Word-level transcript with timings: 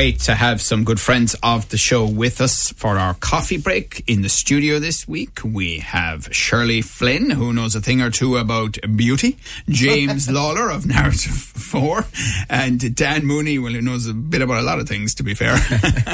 great 0.00 0.18
to 0.18 0.34
have 0.34 0.62
some 0.62 0.82
good 0.82 0.98
friends 0.98 1.36
of 1.42 1.68
the 1.68 1.76
show 1.76 2.06
with 2.06 2.40
us 2.40 2.72
for 2.72 2.96
our 2.98 3.12
coffee 3.12 3.58
break 3.58 4.02
in 4.06 4.22
the 4.22 4.30
studio 4.30 4.78
this 4.78 5.06
week. 5.06 5.40
We 5.44 5.80
have 5.80 6.34
Shirley 6.34 6.80
Flynn, 6.80 7.28
who 7.28 7.52
knows 7.52 7.74
a 7.74 7.82
thing 7.82 8.00
or 8.00 8.08
two 8.08 8.38
about 8.38 8.78
beauty, 8.96 9.36
James 9.68 10.26
Lawlor 10.26 10.74
of 10.74 10.86
Narrative 10.86 11.34
4, 11.34 12.06
and 12.48 12.96
Dan 12.96 13.26
Mooney, 13.26 13.58
well, 13.58 13.74
who 13.74 13.82
knows 13.82 14.06
a 14.06 14.14
bit 14.14 14.40
about 14.40 14.62
a 14.62 14.62
lot 14.62 14.78
of 14.78 14.88
things, 14.88 15.14
to 15.16 15.22
be 15.22 15.34
fair, 15.34 15.58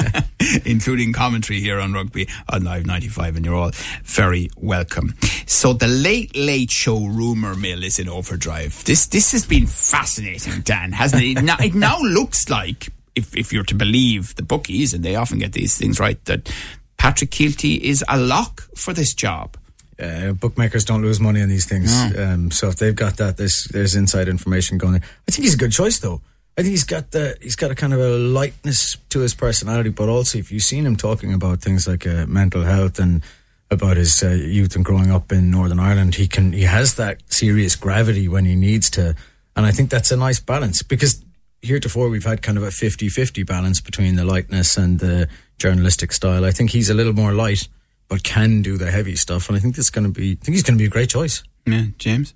including 0.65 1.13
commentary 1.13 1.61
here 1.61 1.79
on 1.79 1.93
rugby 1.93 2.27
on 2.49 2.65
Live 2.65 2.85
95, 2.85 3.37
and 3.37 3.45
you're 3.45 3.55
all 3.55 3.71
very 4.03 4.49
welcome. 4.57 5.15
So 5.45 5.71
the 5.71 5.87
Late 5.87 6.35
Late 6.35 6.71
Show 6.71 7.05
rumour 7.05 7.55
mill 7.55 7.85
is 7.85 7.99
in 7.99 8.09
overdrive. 8.09 8.83
This 8.83 9.05
this 9.05 9.31
has 9.31 9.45
been 9.45 9.65
fascinating, 9.65 10.59
Dan, 10.63 10.91
hasn't 10.91 11.23
it? 11.23 11.37
It 11.37 11.43
now, 11.43 11.55
it 11.57 11.73
now 11.73 12.01
looks 12.01 12.49
like 12.49 12.89
if, 13.17 13.35
if 13.35 13.51
you're 13.51 13.63
to 13.63 13.75
believe 13.75 14.35
the 14.35 14.43
bookies, 14.43 14.93
and 14.93 15.03
they 15.03 15.15
often 15.15 15.39
get 15.39 15.53
these 15.53 15.77
things 15.77 15.99
right, 15.99 16.23
that 16.25 16.49
Patrick 16.97 17.31
Kielty 17.31 17.79
is 17.81 18.03
a 18.07 18.17
lock 18.17 18.61
for 18.75 18.93
this 18.93 19.13
job. 19.13 19.57
Uh, 19.99 20.31
bookmakers 20.33 20.85
don't 20.85 21.01
lose 21.01 21.19
money 21.19 21.41
on 21.41 21.49
these 21.49 21.65
things. 21.65 21.91
No. 22.13 22.23
Um, 22.23 22.51
so 22.51 22.67
if 22.67 22.75
they've 22.75 22.95
got 22.95 23.17
that, 23.17 23.37
there's 23.37 23.65
there's 23.65 23.95
inside 23.95 24.27
information 24.27 24.77
going 24.77 24.93
there. 24.93 25.09
I 25.27 25.31
think 25.31 25.43
he's 25.43 25.55
a 25.55 25.57
good 25.57 25.71
choice 25.71 25.99
though. 25.99 26.21
I 26.57 26.61
think 26.61 26.71
he's 26.71 26.83
got 26.83 27.11
the 27.11 27.37
he's 27.41 27.55
got 27.55 27.71
a 27.71 27.75
kind 27.75 27.93
of 27.93 27.99
a 27.99 28.17
lightness 28.17 28.97
to 29.09 29.19
his 29.19 29.33
personality, 29.33 29.89
but 29.89 30.09
also 30.09 30.37
if 30.37 30.51
you've 30.51 30.63
seen 30.63 30.85
him 30.85 30.95
talking 30.95 31.33
about 31.33 31.61
things 31.61 31.87
like 31.87 32.05
uh, 32.05 32.25
mental 32.27 32.63
health 32.63 32.99
and 32.99 33.23
about 33.69 33.97
his 33.97 34.23
uh, 34.23 34.29
youth 34.29 34.75
and 34.75 34.85
growing 34.85 35.11
up 35.11 35.31
in 35.31 35.51
Northern 35.51 35.79
Ireland, 35.79 36.15
he 36.15 36.27
can 36.27 36.53
he 36.53 36.63
has 36.63 36.95
that 36.95 37.21
serious 37.31 37.75
gravity 37.75 38.27
when 38.27 38.45
he 38.45 38.55
needs 38.55 38.89
to, 38.91 39.15
and 39.55 39.65
I 39.65 39.71
think 39.71 39.89
that's 39.89 40.11
a 40.11 40.17
nice 40.17 40.39
balance 40.39 40.83
because 40.83 41.23
heretofore 41.61 42.09
we've 42.09 42.25
had 42.25 42.41
kind 42.41 42.57
of 42.57 42.63
a 42.63 42.69
50-50 42.69 43.45
balance 43.45 43.81
between 43.81 44.15
the 44.15 44.25
lightness 44.25 44.77
and 44.77 44.99
the 44.99 45.27
journalistic 45.57 46.11
style. 46.11 46.45
I 46.45 46.51
think 46.51 46.71
he's 46.71 46.89
a 46.89 46.93
little 46.93 47.13
more 47.13 47.33
light, 47.33 47.67
but 48.07 48.23
can 48.23 48.61
do 48.61 48.77
the 48.77 48.91
heavy 48.91 49.15
stuff, 49.15 49.49
and 49.49 49.57
I 49.57 49.59
think 49.59 49.75
this 49.75 49.85
is 49.85 49.89
going 49.89 50.05
to 50.05 50.11
be. 50.11 50.33
I 50.41 50.45
think 50.45 50.55
he's 50.55 50.63
going 50.63 50.77
to 50.77 50.81
be 50.81 50.87
a 50.87 50.89
great 50.89 51.09
choice. 51.09 51.43
Yeah, 51.65 51.85
James. 51.97 52.33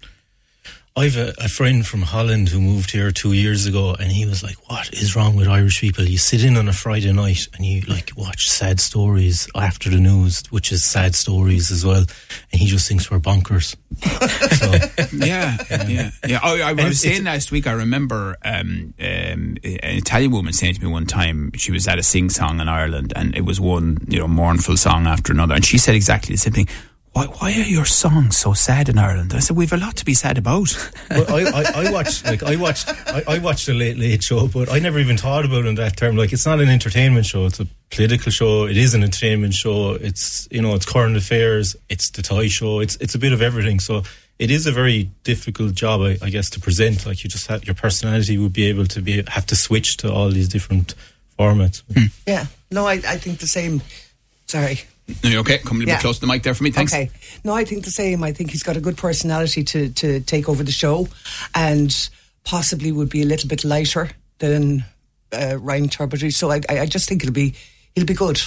I've 0.93 1.15
a, 1.15 1.33
a 1.37 1.47
friend 1.47 1.87
from 1.87 2.01
Holland 2.01 2.49
who 2.49 2.59
moved 2.59 2.91
here 2.91 3.11
two 3.11 3.31
years 3.31 3.65
ago, 3.65 3.95
and 3.97 4.11
he 4.11 4.25
was 4.25 4.43
like, 4.43 4.57
"What 4.69 4.91
is 4.93 5.15
wrong 5.15 5.37
with 5.37 5.47
Irish 5.47 5.79
people? 5.79 6.03
You 6.03 6.17
sit 6.17 6.43
in 6.43 6.57
on 6.57 6.67
a 6.67 6.73
Friday 6.73 7.13
night 7.13 7.47
and 7.55 7.65
you 7.65 7.81
like 7.83 8.11
watch 8.17 8.49
sad 8.49 8.81
stories 8.81 9.47
after 9.55 9.89
the 9.89 9.99
news, 10.01 10.43
which 10.49 10.73
is 10.73 10.83
sad 10.83 11.15
stories 11.15 11.71
as 11.71 11.85
well, 11.85 12.03
and 12.51 12.61
he 12.61 12.67
just 12.67 12.89
thinks 12.89 13.09
we're 13.09 13.19
bonkers." 13.19 13.77
so, 14.57 15.15
yeah, 15.25 15.55
yeah, 15.87 16.11
yeah. 16.27 16.39
Oh, 16.43 16.57
I, 16.61 16.71
I 16.71 16.73
was 16.73 16.99
saying 16.99 17.23
last 17.23 17.53
week. 17.53 17.67
I 17.67 17.71
remember 17.71 18.35
um, 18.43 18.93
um, 18.99 19.55
an 19.63 19.79
Italian 19.97 20.31
woman 20.31 20.51
saying 20.51 20.75
to 20.75 20.81
me 20.81 20.87
one 20.91 21.05
time 21.05 21.51
she 21.55 21.71
was 21.71 21.87
at 21.87 21.99
a 21.99 22.03
sing 22.03 22.29
song 22.29 22.59
in 22.59 22.67
Ireland, 22.67 23.13
and 23.15 23.33
it 23.33 23.45
was 23.45 23.61
one 23.61 24.05
you 24.09 24.19
know 24.19 24.27
mournful 24.27 24.75
song 24.75 25.07
after 25.07 25.31
another, 25.31 25.55
and 25.55 25.63
she 25.63 25.77
said 25.77 25.95
exactly 25.95 26.35
the 26.35 26.39
same 26.39 26.53
thing. 26.53 26.67
Why, 27.13 27.25
why 27.25 27.51
are 27.51 27.65
your 27.65 27.83
songs 27.83 28.37
so 28.37 28.53
sad 28.53 28.87
in 28.87 28.97
Ireland? 28.97 29.33
I 29.33 29.39
said 29.39 29.57
we've 29.57 29.73
a 29.73 29.77
lot 29.77 29.97
to 29.97 30.05
be 30.05 30.13
sad 30.13 30.37
about. 30.37 30.73
well, 31.09 31.25
I, 31.29 31.43
I, 31.43 31.85
I 31.87 31.91
watched 31.91 32.25
like 32.25 32.41
I 32.41 32.55
watched 32.55 32.87
I, 33.07 33.23
I 33.27 33.37
watched 33.39 33.65
the 33.65 33.73
Late 33.73 33.97
Late 33.97 34.23
Show, 34.23 34.47
but 34.47 34.71
I 34.71 34.79
never 34.79 34.97
even 34.97 35.17
thought 35.17 35.43
about 35.43 35.65
it 35.65 35.67
in 35.67 35.75
that 35.75 35.97
term. 35.97 36.15
Like 36.15 36.31
it's 36.31 36.45
not 36.45 36.61
an 36.61 36.69
entertainment 36.69 37.25
show; 37.25 37.45
it's 37.45 37.59
a 37.59 37.67
political 37.89 38.31
show. 38.31 38.65
It 38.65 38.77
is 38.77 38.93
an 38.93 39.03
entertainment 39.03 39.53
show. 39.53 39.95
It's 39.95 40.47
you 40.51 40.61
know 40.61 40.73
it's 40.73 40.85
current 40.85 41.17
affairs. 41.17 41.75
It's 41.89 42.11
the 42.11 42.21
toy 42.21 42.47
show. 42.47 42.79
It's 42.79 42.95
it's 42.97 43.13
a 43.13 43.19
bit 43.19 43.33
of 43.33 43.41
everything. 43.41 43.81
So 43.81 44.03
it 44.39 44.49
is 44.49 44.65
a 44.65 44.71
very 44.71 45.09
difficult 45.25 45.75
job, 45.75 46.01
I, 46.01 46.17
I 46.21 46.29
guess, 46.29 46.49
to 46.51 46.61
present. 46.61 47.05
Like 47.05 47.25
you 47.25 47.29
just 47.29 47.47
have 47.47 47.65
your 47.65 47.75
personality 47.75 48.37
would 48.37 48.53
be 48.53 48.67
able 48.67 48.85
to 48.85 49.01
be 49.01 49.21
have 49.27 49.45
to 49.47 49.55
switch 49.57 49.97
to 49.97 50.11
all 50.11 50.29
these 50.29 50.47
different 50.47 50.95
formats. 51.37 51.83
Hmm. 51.93 52.05
Yeah. 52.25 52.45
No, 52.71 52.87
I, 52.87 52.93
I 52.93 53.17
think 53.17 53.39
the 53.39 53.47
same. 53.47 53.81
Sorry. 54.47 54.79
Are 55.23 55.29
you 55.29 55.39
okay? 55.39 55.57
Come 55.59 55.77
a 55.77 55.79
little 55.79 55.89
Yeah. 55.89 55.95
bit 55.97 56.01
close 56.01 56.15
to 56.19 56.21
the 56.21 56.27
mic 56.31 56.43
there 56.43 56.53
for 56.53 56.63
me. 56.63 56.71
Thanks. 56.71 56.93
Okay. 56.93 57.09
No, 57.43 57.53
I 57.53 57.65
think 57.65 57.83
the 57.85 57.91
same. 57.91 58.23
I 58.23 58.31
think 58.33 58.51
he's 58.51 58.63
got 58.63 58.77
a 58.77 58.81
good 58.81 58.97
personality 58.97 59.63
to, 59.63 59.89
to 59.89 60.19
take 60.21 60.47
over 60.49 60.63
the 60.63 60.71
show 60.71 61.07
and 61.55 62.09
possibly 62.43 62.91
would 62.91 63.09
be 63.09 63.21
a 63.21 63.25
little 63.25 63.47
bit 63.47 63.63
lighter 63.63 64.09
than 64.39 64.83
uh, 65.31 65.57
Ryan 65.59 65.87
Tubridy. 65.89 66.33
So 66.33 66.51
I, 66.51 66.61
I 66.69 66.79
I 66.81 66.85
just 66.85 67.07
think 67.07 67.23
it'll 67.23 67.33
be 67.33 67.53
he'll 67.95 68.05
be 68.05 68.13
good. 68.13 68.41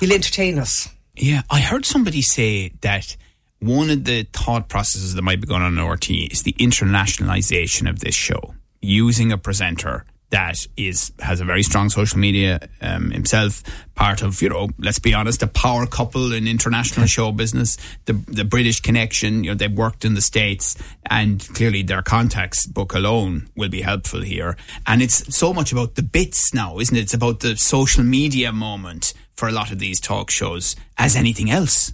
He'll 0.00 0.12
entertain 0.12 0.58
us. 0.58 0.88
Yeah, 1.16 1.42
I 1.50 1.60
heard 1.60 1.84
somebody 1.84 2.22
say 2.22 2.72
that 2.80 3.16
one 3.58 3.90
of 3.90 4.04
the 4.04 4.22
thought 4.32 4.68
processes 4.68 5.14
that 5.14 5.22
might 5.22 5.40
be 5.40 5.46
going 5.46 5.62
on 5.62 5.76
in 5.78 5.84
RT 5.84 6.10
is 6.32 6.42
the 6.44 6.54
internationalization 6.54 7.88
of 7.88 8.00
this 8.00 8.14
show, 8.14 8.54
using 8.80 9.30
a 9.32 9.38
presenter 9.38 10.04
that 10.30 10.66
is 10.76 11.12
has 11.18 11.40
a 11.40 11.44
very 11.44 11.62
strong 11.62 11.90
social 11.90 12.18
media 12.18 12.60
um, 12.80 13.10
himself, 13.10 13.62
part 13.94 14.22
of 14.22 14.40
you 14.40 14.48
know, 14.48 14.68
let's 14.78 14.98
be 14.98 15.12
honest, 15.12 15.42
a 15.42 15.46
power 15.46 15.86
couple 15.86 16.32
in 16.32 16.46
international 16.46 17.06
show 17.16 17.32
business, 17.32 17.76
the 18.06 18.12
the 18.12 18.44
British 18.44 18.80
connection. 18.80 19.44
You 19.44 19.50
know, 19.50 19.56
they've 19.56 19.72
worked 19.72 20.04
in 20.04 20.14
the 20.14 20.20
states, 20.20 20.76
and 21.06 21.46
clearly 21.54 21.82
their 21.82 22.02
contacts 22.02 22.66
book 22.66 22.94
alone 22.94 23.48
will 23.56 23.68
be 23.68 23.82
helpful 23.82 24.22
here. 24.22 24.56
And 24.86 25.02
it's 25.02 25.36
so 25.36 25.52
much 25.52 25.72
about 25.72 25.96
the 25.96 26.02
bits 26.02 26.54
now, 26.54 26.78
isn't 26.78 26.96
it? 26.96 27.00
It's 27.00 27.14
about 27.14 27.40
the 27.40 27.56
social 27.56 28.04
media 28.04 28.52
moment 28.52 29.12
for 29.36 29.48
a 29.48 29.52
lot 29.52 29.72
of 29.72 29.78
these 29.78 30.00
talk 30.00 30.30
shows 30.30 30.76
as 30.96 31.16
anything 31.16 31.50
else. 31.50 31.92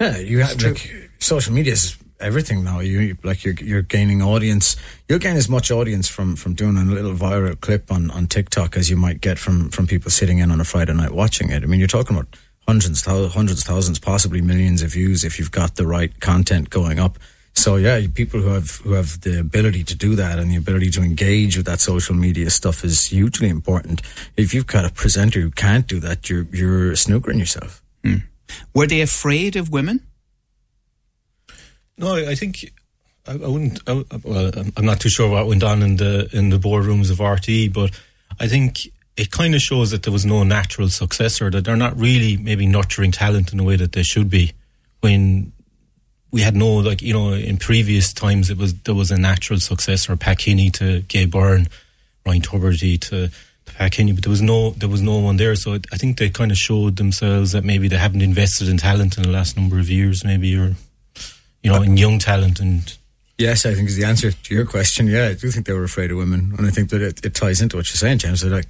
Yeah, 0.00 0.18
you 0.18 0.40
have 0.40 0.60
like 0.60 1.10
social 1.20 1.54
media 1.54 1.74
is 1.74 1.96
everything 2.22 2.64
now. 2.64 2.80
You 2.80 3.16
like 3.22 3.44
you're 3.44 3.54
you're 3.54 3.82
gaining 3.82 4.22
audience. 4.22 4.76
You'll 5.08 5.18
gain 5.18 5.36
as 5.36 5.48
much 5.48 5.70
audience 5.70 6.08
from 6.08 6.36
from 6.36 6.54
doing 6.54 6.76
a 6.76 6.84
little 6.84 7.14
viral 7.14 7.60
clip 7.60 7.90
on 7.90 8.10
on 8.10 8.26
TikTok 8.26 8.76
as 8.76 8.88
you 8.88 8.96
might 8.96 9.20
get 9.20 9.38
from 9.38 9.70
from 9.70 9.86
people 9.86 10.10
sitting 10.10 10.38
in 10.38 10.50
on 10.50 10.60
a 10.60 10.64
Friday 10.64 10.94
night 10.94 11.12
watching 11.12 11.50
it. 11.50 11.62
I 11.62 11.66
mean, 11.66 11.80
you're 11.80 11.88
talking 11.88 12.16
about 12.16 12.36
hundreds, 12.66 13.02
thou- 13.02 13.28
hundreds, 13.28 13.64
thousands, 13.64 13.98
possibly 13.98 14.40
millions 14.40 14.82
of 14.82 14.92
views 14.92 15.24
if 15.24 15.38
you've 15.38 15.50
got 15.50 15.76
the 15.76 15.86
right 15.86 16.18
content 16.20 16.70
going 16.70 16.98
up. 16.98 17.18
So 17.54 17.76
yeah, 17.76 18.00
people 18.12 18.40
who 18.40 18.48
have 18.48 18.76
who 18.76 18.92
have 18.92 19.20
the 19.20 19.40
ability 19.40 19.84
to 19.84 19.94
do 19.94 20.14
that 20.16 20.38
and 20.38 20.50
the 20.50 20.56
ability 20.56 20.90
to 20.92 21.02
engage 21.02 21.56
with 21.56 21.66
that 21.66 21.80
social 21.80 22.14
media 22.14 22.50
stuff 22.50 22.84
is 22.84 23.06
hugely 23.06 23.48
important. 23.48 24.00
If 24.36 24.54
you've 24.54 24.66
got 24.66 24.84
a 24.84 24.90
presenter 24.90 25.40
who 25.40 25.50
can't 25.50 25.86
do 25.86 26.00
that, 26.00 26.30
you're 26.30 26.46
you're 26.52 26.92
snookering 26.92 27.38
yourself. 27.38 27.82
Hmm. 28.04 28.16
Were 28.74 28.86
they 28.86 29.00
afraid 29.00 29.56
of 29.56 29.70
women? 29.70 30.00
No, 32.02 32.16
I 32.16 32.34
think 32.34 32.72
I, 33.26 33.32
I 33.32 33.46
wouldn't. 33.46 33.80
I, 33.88 34.04
well, 34.24 34.50
I'm- 34.76 34.84
not 34.84 35.00
too 35.00 35.08
sure 35.08 35.30
what 35.30 35.46
went 35.46 35.62
on 35.62 35.82
in 35.82 35.96
the 35.96 36.28
in 36.32 36.50
the 36.50 36.58
boardrooms 36.58 37.10
of 37.10 37.18
RTE, 37.18 37.72
but 37.72 37.92
I 38.40 38.48
think 38.48 38.88
it 39.16 39.30
kind 39.30 39.54
of 39.54 39.60
shows 39.60 39.92
that 39.92 40.02
there 40.02 40.12
was 40.12 40.26
no 40.26 40.42
natural 40.42 40.88
successor. 40.88 41.48
That 41.48 41.64
they're 41.64 41.76
not 41.76 41.96
really 41.96 42.36
maybe 42.36 42.66
nurturing 42.66 43.12
talent 43.12 43.52
in 43.52 43.58
the 43.58 43.64
way 43.64 43.76
that 43.76 43.92
they 43.92 44.02
should 44.02 44.28
be. 44.28 44.52
When 45.00 45.52
we 46.32 46.40
had 46.40 46.56
no 46.56 46.74
like 46.74 47.02
you 47.02 47.12
know 47.12 47.32
in 47.32 47.56
previous 47.58 48.12
times 48.12 48.50
it 48.50 48.58
was 48.58 48.74
there 48.82 48.94
was 48.96 49.12
a 49.12 49.18
natural 49.18 49.60
successor, 49.60 50.16
Pat 50.16 50.38
Kenny 50.38 50.70
to 50.70 51.02
Gay 51.02 51.26
Byrne, 51.26 51.68
Ryan 52.26 52.42
Tubridy 52.42 52.98
to, 53.08 53.30
Kenny, 53.90 54.12
but 54.12 54.24
there 54.24 54.30
was 54.30 54.42
no 54.42 54.70
there 54.70 54.88
was 54.88 55.02
no 55.02 55.18
one 55.18 55.36
there. 55.36 55.54
So 55.54 55.74
it, 55.74 55.86
I 55.92 55.96
think 55.96 56.18
they 56.18 56.30
kind 56.30 56.50
of 56.50 56.58
showed 56.58 56.96
themselves 56.96 57.52
that 57.52 57.64
maybe 57.64 57.86
they 57.86 57.96
haven't 57.96 58.22
invested 58.22 58.68
in 58.68 58.76
talent 58.76 59.16
in 59.16 59.22
the 59.22 59.30
last 59.30 59.56
number 59.56 59.78
of 59.78 59.88
years, 59.88 60.24
maybe 60.24 60.56
or 60.56 60.74
you 61.62 61.70
know 61.70 61.82
in 61.82 61.96
young 61.96 62.18
talent 62.18 62.60
and 62.60 62.96
Yes, 63.38 63.66
I 63.66 63.74
think 63.74 63.88
is 63.88 63.96
the 63.96 64.04
answer 64.04 64.30
to 64.30 64.54
your 64.54 64.66
question. 64.66 65.06
Yeah, 65.08 65.28
I 65.28 65.34
do 65.34 65.50
think 65.50 65.66
they 65.66 65.72
were 65.72 65.82
afraid 65.82 66.12
of 66.12 66.16
women, 66.18 66.54
and 66.56 66.66
I 66.66 66.70
think 66.70 66.90
that 66.90 67.00
it, 67.02 67.24
it 67.24 67.34
ties 67.34 67.60
into 67.60 67.76
what 67.76 67.88
you're 67.88 67.96
saying, 67.96 68.18
James. 68.18 68.42
They're 68.42 68.50
like 68.52 68.68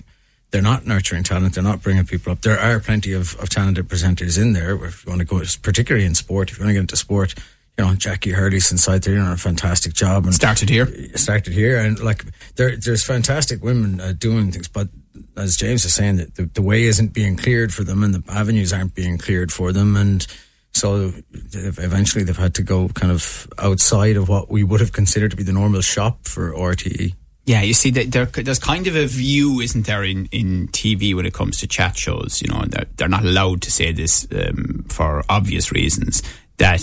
they're 0.50 0.62
not 0.62 0.86
nurturing 0.86 1.24
talent. 1.24 1.54
They're 1.54 1.64
not 1.64 1.82
bringing 1.82 2.06
people 2.06 2.32
up. 2.32 2.40
There 2.42 2.58
are 2.58 2.78
plenty 2.80 3.12
of, 3.12 3.34
of 3.40 3.50
talented 3.50 3.88
presenters 3.88 4.40
in 4.40 4.52
there. 4.52 4.74
If 4.84 5.04
you 5.04 5.10
want 5.10 5.18
to 5.20 5.26
go, 5.26 5.42
particularly 5.62 6.06
in 6.06 6.14
sport, 6.14 6.50
if 6.50 6.58
you 6.58 6.62
want 6.62 6.70
to 6.70 6.74
get 6.74 6.80
into 6.80 6.96
sport, 6.96 7.34
you 7.76 7.84
know 7.84 7.90
Jacqui 7.92 8.32
Hurley's 8.32 8.70
inside 8.70 9.02
there, 9.02 9.16
doing 9.16 9.26
a 9.26 9.36
fantastic 9.36 9.92
job. 9.92 10.24
And 10.24 10.34
Started 10.34 10.70
here. 10.70 10.86
started 11.18 11.52
here, 11.52 11.78
and 11.78 11.98
like 12.00 12.24
there, 12.56 12.74
there's 12.76 13.04
fantastic 13.04 13.62
women 13.62 14.00
uh, 14.00 14.12
doing 14.16 14.52
things, 14.52 14.68
but 14.68 14.88
as 15.36 15.56
James 15.56 15.84
is 15.84 15.92
saying, 15.94 16.16
that 16.16 16.36
the, 16.36 16.44
the 16.44 16.62
way 16.62 16.84
isn't 16.84 17.12
being 17.12 17.36
cleared 17.36 17.74
for 17.74 17.84
them, 17.84 18.02
and 18.02 18.14
the 18.14 18.32
avenues 18.32 18.72
aren't 18.72 18.94
being 18.94 19.18
cleared 19.18 19.52
for 19.52 19.72
them, 19.72 19.96
and 19.96 20.26
so 20.82 21.12
eventually 21.52 22.24
they've 22.24 22.36
had 22.36 22.56
to 22.56 22.62
go 22.64 22.88
kind 22.88 23.12
of 23.12 23.46
outside 23.58 24.16
of 24.16 24.28
what 24.28 24.50
we 24.50 24.64
would 24.64 24.80
have 24.80 24.90
considered 24.90 25.30
to 25.30 25.36
be 25.36 25.44
the 25.44 25.52
normal 25.52 25.80
shop 25.80 26.26
for. 26.26 26.52
RTE. 26.52 27.14
Yeah, 27.44 27.62
you 27.62 27.72
see, 27.72 27.90
there, 27.90 28.26
there's 28.26 28.58
kind 28.58 28.88
of 28.88 28.96
a 28.96 29.06
view, 29.06 29.60
isn't 29.60 29.86
there, 29.86 30.02
in, 30.02 30.26
in 30.32 30.66
TV 30.68 31.14
when 31.14 31.24
it 31.24 31.34
comes 31.34 31.58
to 31.58 31.68
chat 31.68 31.96
shows? 31.96 32.42
You 32.42 32.52
know, 32.52 32.64
they're, 32.68 32.86
they're 32.96 33.08
not 33.08 33.24
allowed 33.24 33.62
to 33.62 33.70
say 33.70 33.92
this 33.92 34.26
um, 34.32 34.84
for 34.88 35.22
obvious 35.28 35.70
reasons 35.70 36.22
that 36.58 36.82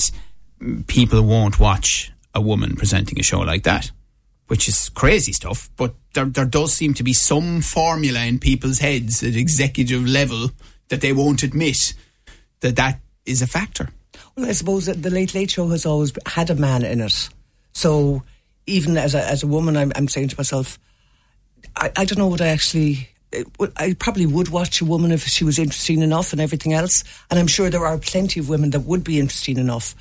people 0.87 1.21
won't 1.21 1.59
watch 1.59 2.11
a 2.33 2.39
woman 2.39 2.77
presenting 2.77 3.19
a 3.19 3.23
show 3.23 3.39
like 3.39 3.63
that, 3.63 3.91
which 4.47 4.69
is 4.69 4.87
crazy 4.89 5.33
stuff. 5.33 5.69
But 5.75 5.95
there, 6.13 6.25
there 6.25 6.45
does 6.45 6.73
seem 6.73 6.93
to 6.95 7.03
be 7.03 7.13
some 7.13 7.59
formula 7.61 8.21
in 8.21 8.39
people's 8.39 8.79
heads 8.79 9.23
at 9.23 9.35
executive 9.35 10.07
level 10.07 10.51
that 10.87 11.01
they 11.01 11.11
won't 11.11 11.43
admit 11.43 11.93
that 12.61 12.77
that 12.77 12.99
is 13.29 13.41
a 13.41 13.47
factor. 13.47 13.89
Well, 14.35 14.47
I 14.47 14.51
suppose 14.53 14.87
that 14.87 15.01
the 15.01 15.09
Late 15.09 15.35
Late 15.35 15.51
Show 15.51 15.67
has 15.69 15.85
always 15.85 16.11
had 16.25 16.49
a 16.49 16.55
man 16.55 16.83
in 16.83 17.01
it. 17.01 17.29
So 17.73 18.23
even 18.65 18.97
as 18.97 19.15
a, 19.15 19.23
as 19.23 19.43
a 19.43 19.47
woman, 19.47 19.77
I'm, 19.77 19.91
I'm 19.95 20.07
saying 20.07 20.29
to 20.29 20.37
myself, 20.37 20.79
I, 21.75 21.91
I 21.95 22.05
don't 22.05 22.17
know 22.17 22.27
what 22.27 22.41
I 22.41 22.47
actually 22.47 23.09
eh, 23.33 23.43
I 23.77 23.93
probably 23.93 24.25
would 24.25 24.49
watch 24.49 24.81
a 24.81 24.85
woman 24.85 25.11
if 25.11 25.25
she 25.25 25.43
was 25.43 25.59
interesting 25.59 26.01
enough 26.01 26.31
and 26.31 26.41
everything 26.41 26.73
else. 26.73 27.03
And 27.29 27.39
I'm 27.39 27.47
sure 27.47 27.69
there 27.69 27.85
are 27.85 27.97
plenty 27.97 28.39
of 28.39 28.49
women 28.49 28.71
that 28.71 28.81
would 28.81 29.03
be 29.03 29.19
interesting 29.19 29.57
enough. 29.57 29.95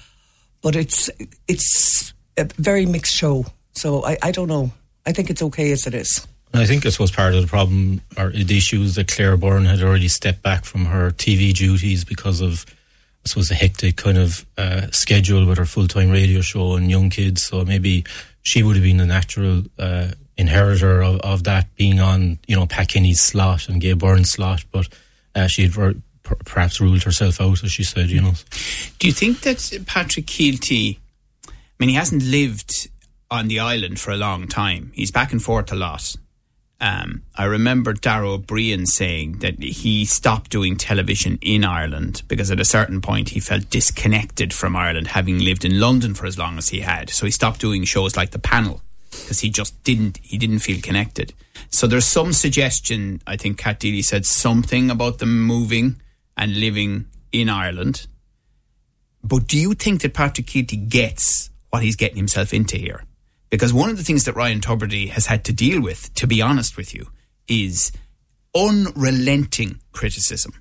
But 0.62 0.74
it's 0.74 1.10
it's 1.46 2.12
a 2.36 2.44
very 2.56 2.86
mixed 2.86 3.14
show. 3.14 3.46
So 3.74 4.04
I, 4.04 4.16
I 4.22 4.32
don't 4.32 4.48
know. 4.48 4.72
I 5.06 5.12
think 5.12 5.30
it's 5.30 5.42
okay 5.42 5.72
as 5.72 5.86
it 5.86 5.94
is. 5.94 6.26
I 6.54 6.66
think 6.66 6.82
this 6.82 6.98
was 6.98 7.10
part 7.10 7.34
of 7.34 7.42
the 7.42 7.48
problem 7.48 8.00
or 8.16 8.30
the 8.30 8.56
issues 8.56 8.94
that 8.94 9.08
Claire 9.08 9.36
Byrne 9.36 9.66
had 9.66 9.82
already 9.82 10.08
stepped 10.08 10.42
back 10.42 10.64
from 10.64 10.86
her 10.86 11.10
TV 11.10 11.52
duties 11.52 12.04
because 12.04 12.40
of, 12.40 12.64
I 13.28 13.30
suppose, 13.30 13.50
a 13.50 13.54
hectic 13.54 13.96
kind 13.96 14.16
of 14.16 14.46
uh, 14.56 14.86
schedule 14.90 15.44
with 15.44 15.58
her 15.58 15.66
full 15.66 15.86
time 15.86 16.08
radio 16.08 16.40
show 16.40 16.76
and 16.76 16.90
young 16.90 17.10
kids. 17.10 17.42
So 17.42 17.62
maybe 17.62 18.06
she 18.40 18.62
would 18.62 18.76
have 18.76 18.82
been 18.82 18.96
the 18.96 19.04
natural 19.04 19.64
uh, 19.78 20.12
inheritor 20.38 21.02
of, 21.02 21.20
of 21.20 21.44
that 21.44 21.74
being 21.74 22.00
on, 22.00 22.38
you 22.46 22.56
know, 22.56 22.66
Pat 22.66 22.88
Kenny's 22.88 23.20
slot 23.20 23.68
and 23.68 23.82
Gay 23.82 23.92
Byrne's 23.92 24.30
slot. 24.30 24.64
But 24.72 24.88
uh, 25.34 25.46
she 25.46 25.64
had 25.64 25.74
per- 25.74 25.94
perhaps 26.22 26.80
ruled 26.80 27.02
herself 27.02 27.38
out, 27.38 27.62
as 27.62 27.70
she 27.70 27.84
said, 27.84 28.08
you 28.08 28.22
know. 28.22 28.32
Do 28.98 29.06
you 29.06 29.12
think 29.12 29.40
that 29.40 29.84
Patrick 29.86 30.24
Kielty, 30.24 30.98
I 31.46 31.52
mean, 31.78 31.90
he 31.90 31.96
hasn't 31.96 32.22
lived 32.22 32.88
on 33.30 33.48
the 33.48 33.60
island 33.60 34.00
for 34.00 34.10
a 34.10 34.16
long 34.16 34.48
time. 34.48 34.90
He's 34.94 35.10
back 35.10 35.32
and 35.32 35.42
forth 35.42 35.70
a 35.70 35.76
lot. 35.76 36.16
Um, 36.80 37.22
I 37.34 37.44
remember 37.44 37.92
Dara 37.92 38.30
O'Briain 38.30 38.86
saying 38.86 39.38
that 39.38 39.60
he 39.60 40.04
stopped 40.04 40.50
doing 40.50 40.76
television 40.76 41.38
in 41.42 41.64
Ireland 41.64 42.22
because 42.28 42.52
at 42.52 42.60
a 42.60 42.64
certain 42.64 43.00
point 43.00 43.30
he 43.30 43.40
felt 43.40 43.68
disconnected 43.68 44.54
from 44.54 44.76
Ireland, 44.76 45.08
having 45.08 45.40
lived 45.40 45.64
in 45.64 45.80
London 45.80 46.14
for 46.14 46.26
as 46.26 46.38
long 46.38 46.56
as 46.56 46.68
he 46.68 46.80
had. 46.80 47.10
So 47.10 47.26
he 47.26 47.32
stopped 47.32 47.60
doing 47.60 47.82
shows 47.82 48.16
like 48.16 48.30
The 48.30 48.38
Panel 48.38 48.80
because 49.10 49.40
he 49.40 49.50
just 49.50 49.82
didn't 49.82 50.18
he 50.22 50.38
didn't 50.38 50.60
feel 50.60 50.80
connected. 50.80 51.34
So 51.70 51.88
there's 51.88 52.04
some 52.04 52.32
suggestion. 52.32 53.22
I 53.26 53.36
think 53.36 53.58
Cat 53.58 53.80
Deeley 53.80 54.04
said 54.04 54.24
something 54.24 54.90
about 54.90 55.18
them 55.18 55.42
moving 55.42 56.00
and 56.36 56.60
living 56.60 57.06
in 57.32 57.48
Ireland. 57.48 58.06
But 59.24 59.48
do 59.48 59.58
you 59.58 59.74
think 59.74 60.02
that 60.02 60.14
Patrick 60.14 60.46
Kielty 60.46 60.88
gets 60.88 61.50
what 61.70 61.82
he's 61.82 61.96
getting 61.96 62.16
himself 62.16 62.54
into 62.54 62.76
here? 62.76 63.02
Because 63.50 63.72
one 63.72 63.90
of 63.90 63.96
the 63.96 64.04
things 64.04 64.24
that 64.24 64.36
Ryan 64.36 64.60
Tubridy 64.60 65.08
has 65.08 65.26
had 65.26 65.44
to 65.44 65.52
deal 65.52 65.82
with, 65.82 66.12
to 66.14 66.26
be 66.26 66.42
honest 66.42 66.76
with 66.76 66.94
you, 66.94 67.08
is 67.46 67.92
unrelenting 68.54 69.80
criticism 69.92 70.52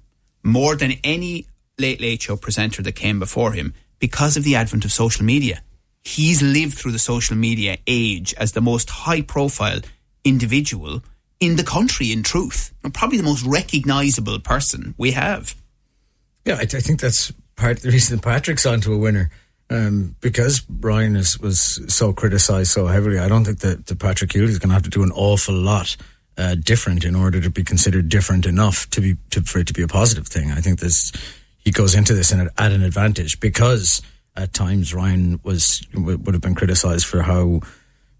more 0.43 0.75
than 0.75 0.93
any 1.03 1.47
late 1.77 2.01
late 2.01 2.21
show 2.21 2.37
presenter 2.37 2.81
that 2.81 2.93
came 2.93 3.19
before 3.19 3.51
him 3.53 3.73
because 3.99 4.37
of 4.37 4.43
the 4.43 4.55
advent 4.55 4.85
of 4.85 4.91
social 4.91 5.25
media. 5.25 5.61
He's 6.03 6.41
lived 6.41 6.77
through 6.77 6.93
the 6.93 6.99
social 6.99 7.35
media 7.35 7.77
age 7.85 8.33
as 8.35 8.53
the 8.53 8.61
most 8.61 8.89
high 8.89 9.21
profile 9.21 9.81
individual 10.23 11.03
in 11.39 11.55
the 11.55 11.63
country, 11.63 12.11
in 12.11 12.23
truth. 12.23 12.73
Probably 12.93 13.17
the 13.17 13.23
most 13.23 13.45
recognizable 13.45 14.39
person 14.39 14.95
we 14.97 15.11
have. 15.11 15.55
Yeah, 16.45 16.55
I, 16.55 16.61
I 16.61 16.65
think 16.65 17.01
that's 17.01 17.31
part 17.55 17.77
of 17.77 17.83
the 17.83 17.91
reason 17.91 18.19
Patrick's 18.19 18.65
onto 18.65 18.93
a 18.93 18.97
winner. 18.97 19.29
Um, 19.69 20.15
because 20.21 20.61
Brian 20.61 21.17
is, 21.17 21.39
was 21.39 21.81
so 21.93 22.13
criticised 22.13 22.71
so 22.71 22.87
heavily, 22.87 23.19
I 23.19 23.27
don't 23.27 23.43
think 23.43 23.59
that, 23.59 23.85
that 23.87 23.99
Patrick 23.99 24.31
Healy 24.31 24.49
is 24.49 24.59
going 24.59 24.69
to 24.69 24.73
have 24.73 24.83
to 24.83 24.89
do 24.89 25.03
an 25.03 25.11
awful 25.11 25.55
lot 25.55 25.97
uh, 26.37 26.55
different 26.55 27.03
in 27.03 27.15
order 27.15 27.41
to 27.41 27.49
be 27.49 27.63
considered 27.63 28.07
different 28.09 28.45
enough 28.45 28.89
to 28.91 29.01
be 29.01 29.17
to, 29.31 29.41
for 29.41 29.59
it 29.59 29.67
to 29.67 29.73
be 29.73 29.81
a 29.81 29.87
positive 29.87 30.27
thing. 30.27 30.51
I 30.51 30.61
think 30.61 30.79
this 30.79 31.11
he 31.57 31.71
goes 31.71 31.95
into 31.95 32.13
this 32.13 32.31
in, 32.31 32.39
at 32.57 32.71
an 32.71 32.83
advantage 32.83 33.39
because 33.39 34.01
at 34.35 34.53
times 34.53 34.93
Ryan 34.93 35.39
was 35.43 35.85
would 35.93 36.25
would 36.25 36.35
have 36.35 36.41
been 36.41 36.55
criticised 36.55 37.05
for 37.05 37.23
how 37.23 37.61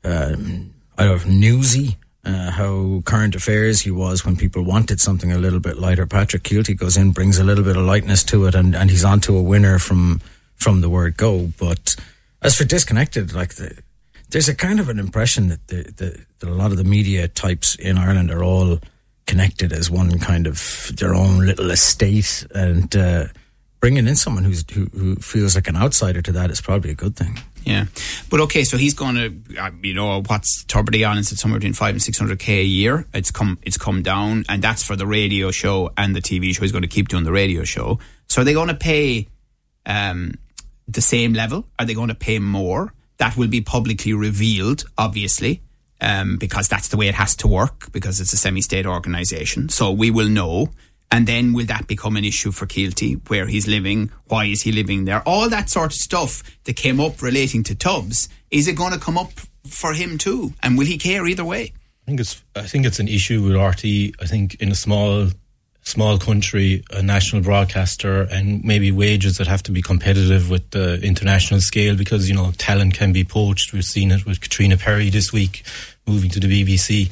um, 0.03 0.73
I 0.97 1.05
don't 1.05 1.25
know, 1.27 1.31
newsy, 1.31 1.97
uh, 2.25 2.51
how 2.51 3.01
current 3.05 3.35
affairs 3.35 3.81
he 3.81 3.91
was 3.91 4.25
when 4.25 4.35
people 4.35 4.63
wanted 4.63 4.99
something 4.99 5.31
a 5.31 5.37
little 5.37 5.59
bit 5.59 5.77
lighter. 5.77 6.07
Patrick 6.07 6.43
Kielty 6.43 6.75
goes 6.75 6.97
in, 6.97 7.11
brings 7.11 7.37
a 7.37 7.43
little 7.43 7.63
bit 7.63 7.77
of 7.77 7.83
lightness 7.83 8.23
to 8.25 8.45
it, 8.47 8.55
and, 8.55 8.75
and 8.75 8.89
he's 8.89 9.05
onto 9.05 9.37
a 9.37 9.41
winner 9.41 9.79
from 9.79 10.21
from 10.57 10.81
the 10.81 10.89
word 10.89 11.17
go. 11.17 11.51
But 11.57 11.95
as 12.41 12.55
for 12.55 12.65
disconnected, 12.65 13.33
like 13.33 13.55
the, 13.55 13.81
there's 14.29 14.49
a 14.49 14.55
kind 14.55 14.79
of 14.79 14.89
an 14.89 14.99
impression 14.99 15.47
that 15.47 15.67
the, 15.67 15.83
the 15.95 16.25
that 16.39 16.49
a 16.49 16.53
lot 16.53 16.71
of 16.71 16.77
the 16.77 16.83
media 16.83 17.27
types 17.27 17.75
in 17.75 17.97
Ireland 17.97 18.29
are 18.31 18.43
all 18.43 18.79
connected 19.25 19.73
as 19.73 19.89
one 19.89 20.19
kind 20.19 20.47
of 20.47 20.91
their 20.97 21.13
own 21.13 21.45
little 21.45 21.71
estate, 21.71 22.45
and 22.53 22.95
uh, 22.95 23.25
bringing 23.79 24.07
in 24.07 24.15
someone 24.15 24.43
who's 24.43 24.63
who, 24.71 24.85
who 24.85 25.15
feels 25.15 25.55
like 25.55 25.67
an 25.67 25.75
outsider 25.75 26.21
to 26.21 26.31
that 26.33 26.51
is 26.51 26.61
probably 26.61 26.91
a 26.91 26.95
good 26.95 27.15
thing. 27.15 27.37
Yeah, 27.63 27.85
but 28.29 28.39
okay, 28.41 28.63
so 28.63 28.77
he's 28.77 28.93
going 28.93 29.15
to, 29.15 29.61
uh, 29.61 29.71
you 29.83 29.93
know, 29.93 30.21
what's 30.21 30.63
Tubridy 30.65 31.09
on? 31.09 31.17
It's 31.17 31.37
somewhere 31.37 31.59
between 31.59 31.73
five 31.73 31.93
and 31.93 32.01
six 32.01 32.17
hundred 32.17 32.39
k 32.39 32.61
a 32.61 32.63
year. 32.63 33.05
It's 33.13 33.29
come, 33.29 33.57
it's 33.61 33.77
come 33.77 34.03
down, 34.03 34.45
and 34.47 34.61
that's 34.61 34.83
for 34.83 34.95
the 34.95 35.05
radio 35.05 35.51
show 35.51 35.91
and 35.97 36.15
the 36.15 36.21
TV 36.21 36.55
show. 36.55 36.61
He's 36.61 36.71
going 36.71 36.83
to 36.83 36.87
keep 36.87 37.09
doing 37.09 37.25
the 37.25 37.31
radio 37.33 37.65
show. 37.65 37.99
So 38.27 38.41
are 38.41 38.45
they 38.45 38.53
going 38.53 38.69
to 38.69 38.75
pay 38.75 39.27
um, 39.85 40.35
the 40.87 41.01
same 41.01 41.33
level? 41.33 41.67
Are 41.79 41.85
they 41.85 41.93
going 41.93 42.09
to 42.09 42.15
pay 42.15 42.39
more? 42.39 42.93
That 43.17 43.35
will 43.35 43.47
be 43.47 43.61
publicly 43.61 44.13
revealed, 44.13 44.85
obviously, 44.97 45.61
um, 46.01 46.37
because 46.37 46.67
that's 46.67 46.89
the 46.89 46.97
way 46.97 47.07
it 47.07 47.15
has 47.15 47.35
to 47.37 47.47
work. 47.47 47.91
Because 47.91 48.19
it's 48.19 48.33
a 48.33 48.37
semi-state 48.37 48.85
organisation, 48.85 49.69
so 49.69 49.91
we 49.91 50.11
will 50.11 50.29
know. 50.29 50.69
And 51.09 51.25
then 51.25 51.53
will 51.53 51.65
that 51.67 51.87
become 51.87 52.17
an 52.17 52.25
issue 52.25 52.51
for 52.51 52.65
Kielty? 52.65 53.27
Where 53.29 53.47
he's 53.47 53.67
living? 53.67 54.11
Why 54.25 54.45
is 54.45 54.63
he 54.63 54.71
living 54.71 55.05
there? 55.05 55.21
All 55.25 55.49
that 55.49 55.69
sort 55.69 55.87
of 55.87 55.93
stuff 55.93 56.43
that 56.65 56.75
came 56.75 56.99
up 56.99 57.21
relating 57.21 57.63
to 57.63 57.75
Tubbs. 57.75 58.27
Is 58.51 58.67
it 58.67 58.73
going 58.73 58.93
to 58.93 58.99
come 58.99 59.17
up 59.17 59.31
for 59.69 59.93
him 59.93 60.17
too? 60.17 60.53
And 60.61 60.77
will 60.77 60.85
he 60.85 60.97
care 60.97 61.25
either 61.25 61.45
way? 61.45 61.73
I 62.03 62.05
think 62.05 62.19
it's 62.19 62.43
I 62.55 62.63
think 62.63 62.85
it's 62.85 62.99
an 62.99 63.07
issue 63.07 63.41
with 63.43 63.55
RT. 63.55 64.15
I 64.21 64.25
think 64.27 64.55
in 64.55 64.71
a 64.71 64.75
small 64.75 65.29
small 65.87 66.17
country, 66.17 66.83
a 66.91 67.01
national 67.01 67.41
broadcaster, 67.41 68.23
and 68.23 68.61
maybe 68.63 68.91
wages 68.91 69.37
that 69.37 69.47
have 69.47 69.63
to 69.63 69.71
be 69.71 69.81
competitive 69.81 70.49
with 70.49 70.69
the 70.71 70.99
international 71.01 71.61
scale 71.61 71.95
because 71.95 72.29
you 72.29 72.35
know 72.35 72.51
talent 72.57 72.93
can 72.93 73.13
be 73.13 73.23
poached. 73.23 73.71
We've 73.71 73.85
seen 73.85 74.11
it 74.11 74.25
with 74.25 74.41
Caitríona 74.41 74.79
Perry 74.79 75.09
this 75.09 75.31
week, 75.31 75.63
moving 76.05 76.29
to 76.31 76.39
the 76.41 76.47
BBC. 76.47 77.09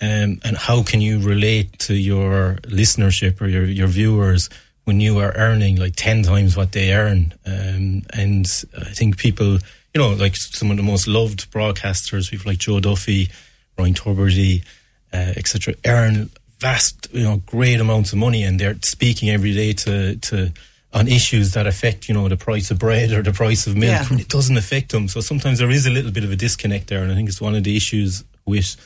Um, 0.00 0.40
and 0.44 0.56
how 0.56 0.82
can 0.82 1.00
you 1.00 1.20
relate 1.20 1.78
to 1.80 1.94
your 1.94 2.58
listenership 2.62 3.40
or 3.40 3.46
your, 3.46 3.64
your 3.64 3.88
viewers 3.88 4.48
when 4.84 5.00
you 5.00 5.18
are 5.18 5.32
earning 5.36 5.76
like 5.76 5.94
10 5.96 6.22
times 6.24 6.56
what 6.56 6.72
they 6.72 6.92
earn? 6.92 7.34
Um, 7.46 8.02
and 8.12 8.46
I 8.76 8.92
think 8.94 9.16
people, 9.16 9.58
you 9.94 9.98
know, 10.00 10.10
like 10.10 10.36
some 10.36 10.70
of 10.70 10.76
the 10.76 10.82
most 10.82 11.08
loved 11.08 11.50
broadcasters, 11.52 12.30
people 12.30 12.50
like 12.50 12.58
Joe 12.58 12.80
Duffy, 12.80 13.28
Ryan 13.76 13.94
Tubridy, 13.94 14.64
uh, 15.12 15.32
etc., 15.36 15.74
earn 15.86 16.30
vast, 16.60 17.08
you 17.12 17.22
know, 17.24 17.42
great 17.46 17.80
amounts 17.80 18.12
of 18.12 18.18
money, 18.18 18.42
and 18.44 18.58
they're 18.58 18.76
speaking 18.82 19.30
every 19.30 19.54
day 19.54 19.72
to 19.72 20.16
to 20.16 20.52
on 20.94 21.06
issues 21.06 21.52
that 21.52 21.66
affect, 21.66 22.08
you 22.08 22.14
know, 22.14 22.28
the 22.28 22.36
price 22.36 22.70
of 22.70 22.78
bread 22.78 23.12
or 23.12 23.22
the 23.22 23.32
price 23.32 23.66
of 23.66 23.76
milk. 23.76 24.10
Yeah. 24.10 24.18
It 24.18 24.28
doesn't 24.28 24.56
affect 24.56 24.90
them. 24.90 25.06
So 25.06 25.20
sometimes 25.20 25.58
there 25.58 25.70
is 25.70 25.86
a 25.86 25.90
little 25.90 26.10
bit 26.10 26.24
of 26.24 26.32
a 26.32 26.36
disconnect 26.36 26.86
there, 26.88 27.02
and 27.02 27.12
I 27.12 27.14
think 27.14 27.28
it's 27.28 27.40
one 27.40 27.54
of 27.54 27.64
the 27.64 27.76
issues 27.76 28.24
with 28.46 28.76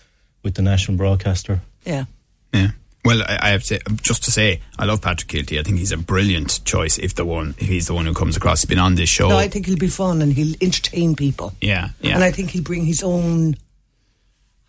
with 0.42 0.54
the 0.54 0.62
national 0.62 0.96
broadcaster. 0.96 1.60
Yeah. 1.84 2.04
Yeah. 2.52 2.70
Well, 3.04 3.22
I, 3.22 3.38
I 3.42 3.48
have 3.50 3.64
to 3.64 3.78
just 4.02 4.24
to 4.24 4.30
say, 4.30 4.60
I 4.78 4.84
love 4.84 5.00
Patrick 5.00 5.28
Kielty. 5.28 5.58
I 5.58 5.62
think 5.62 5.78
he's 5.78 5.90
a 5.92 5.96
brilliant 5.96 6.64
choice. 6.64 6.98
If 6.98 7.14
the 7.14 7.24
one, 7.24 7.54
if 7.58 7.66
he's 7.68 7.86
the 7.86 7.94
one 7.94 8.06
who 8.06 8.14
comes 8.14 8.36
across, 8.36 8.60
he's 8.62 8.68
been 8.68 8.78
on 8.78 8.94
this 8.96 9.08
show. 9.08 9.28
No, 9.28 9.38
I 9.38 9.48
think 9.48 9.66
he'll 9.66 9.76
be 9.78 9.88
fun 9.88 10.22
and 10.22 10.32
he'll 10.32 10.54
entertain 10.60 11.16
people. 11.16 11.52
yeah, 11.60 11.88
yeah, 12.00 12.14
And 12.14 12.22
I 12.24 12.30
think 12.30 12.50
he'll 12.50 12.62
bring 12.62 12.84
his 12.84 13.02
own, 13.02 13.56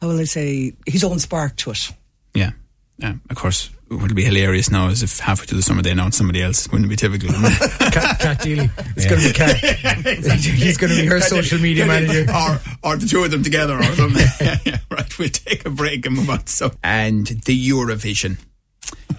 how 0.01 0.07
will 0.07 0.19
I 0.19 0.23
say, 0.23 0.73
his 0.87 1.03
own 1.03 1.19
spark 1.19 1.55
to 1.57 1.71
it. 1.71 1.91
yeah, 2.33 2.51
yeah. 2.97 3.13
Of 3.29 3.35
course, 3.35 3.69
it 3.89 3.95
would 3.95 4.15
be 4.15 4.23
hilarious 4.23 4.71
now 4.71 4.87
as 4.87 5.03
if 5.03 5.19
halfway 5.19 5.45
through 5.45 5.57
the 5.57 5.63
summer 5.63 5.81
they 5.81 5.91
announced 5.91 6.17
somebody 6.17 6.41
else. 6.41 6.67
Wouldn't 6.69 6.85
it 6.85 6.89
be 6.89 6.95
typical? 6.95 7.29
Cat, 7.91 8.19
Cat 8.19 8.39
Deeley. 8.39 8.69
It's 8.95 9.05
going 9.05 9.21
to 9.21 9.27
be 9.27 9.33
Cat. 9.33 10.37
He's 10.39 10.77
going 10.77 10.93
to 10.93 11.01
be 11.01 11.05
her 11.07 11.19
social 11.19 11.59
media 11.59 11.85
manager. 11.85 12.31
or, 12.31 12.59
or 12.83 12.97
the 12.97 13.07
two 13.07 13.23
of 13.23 13.31
them 13.31 13.43
together 13.43 13.77
or 13.77 13.83
something. 13.95 14.25
Yeah, 14.65 14.77
right, 14.89 15.19
we'll 15.19 15.29
take 15.29 15.65
a 15.65 15.69
break 15.69 16.05
and 16.05 16.15
move 16.15 16.29
on. 16.29 16.45
So, 16.47 16.71
and 16.83 17.27
the 17.27 17.69
Eurovision. 17.69 18.37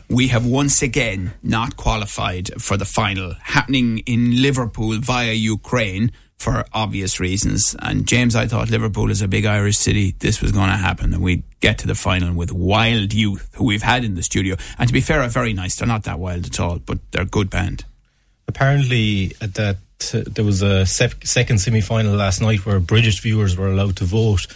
We 0.08 0.28
have 0.28 0.46
once 0.46 0.80
again 0.82 1.34
not 1.42 1.76
qualified 1.76 2.50
for 2.62 2.76
the 2.76 2.84
final, 2.84 3.34
happening 3.42 3.98
in 3.98 4.40
Liverpool 4.42 4.98
via 5.00 5.32
Ukraine 5.32 6.12
for 6.44 6.64
obvious 6.74 7.18
reasons. 7.18 7.74
And 7.80 8.06
James, 8.06 8.36
I 8.36 8.46
thought 8.46 8.68
Liverpool 8.68 9.10
is 9.10 9.22
a 9.22 9.28
big 9.28 9.46
Irish 9.46 9.78
city. 9.78 10.14
This 10.18 10.42
was 10.42 10.52
going 10.52 10.68
to 10.68 10.76
happen, 10.76 11.14
and 11.14 11.22
we'd 11.22 11.42
get 11.60 11.78
to 11.78 11.86
the 11.86 11.94
final 11.94 12.34
with 12.34 12.52
Wild 12.52 13.14
Youth, 13.14 13.48
who 13.54 13.64
we've 13.64 13.82
had 13.82 14.04
in 14.04 14.14
the 14.14 14.22
studio. 14.22 14.56
And 14.78 14.86
to 14.86 14.92
be 14.92 15.00
fair, 15.00 15.22
are 15.22 15.28
very 15.28 15.54
nice. 15.54 15.76
They're 15.76 15.88
not 15.88 16.02
that 16.04 16.18
wild 16.18 16.44
at 16.46 16.60
all, 16.60 16.78
but 16.78 16.98
they're 17.10 17.22
a 17.22 17.26
good 17.26 17.48
band. 17.48 17.86
Apparently, 18.46 19.34
at 19.40 19.54
that 19.54 19.78
there 20.12 20.44
was 20.44 20.60
a 20.60 20.84
second 20.84 21.58
semi-final 21.58 22.14
last 22.14 22.42
night 22.42 22.66
where 22.66 22.78
British 22.78 23.22
viewers 23.22 23.56
were 23.56 23.68
allowed 23.68 23.96
to 23.96 24.04
vote, 24.04 24.46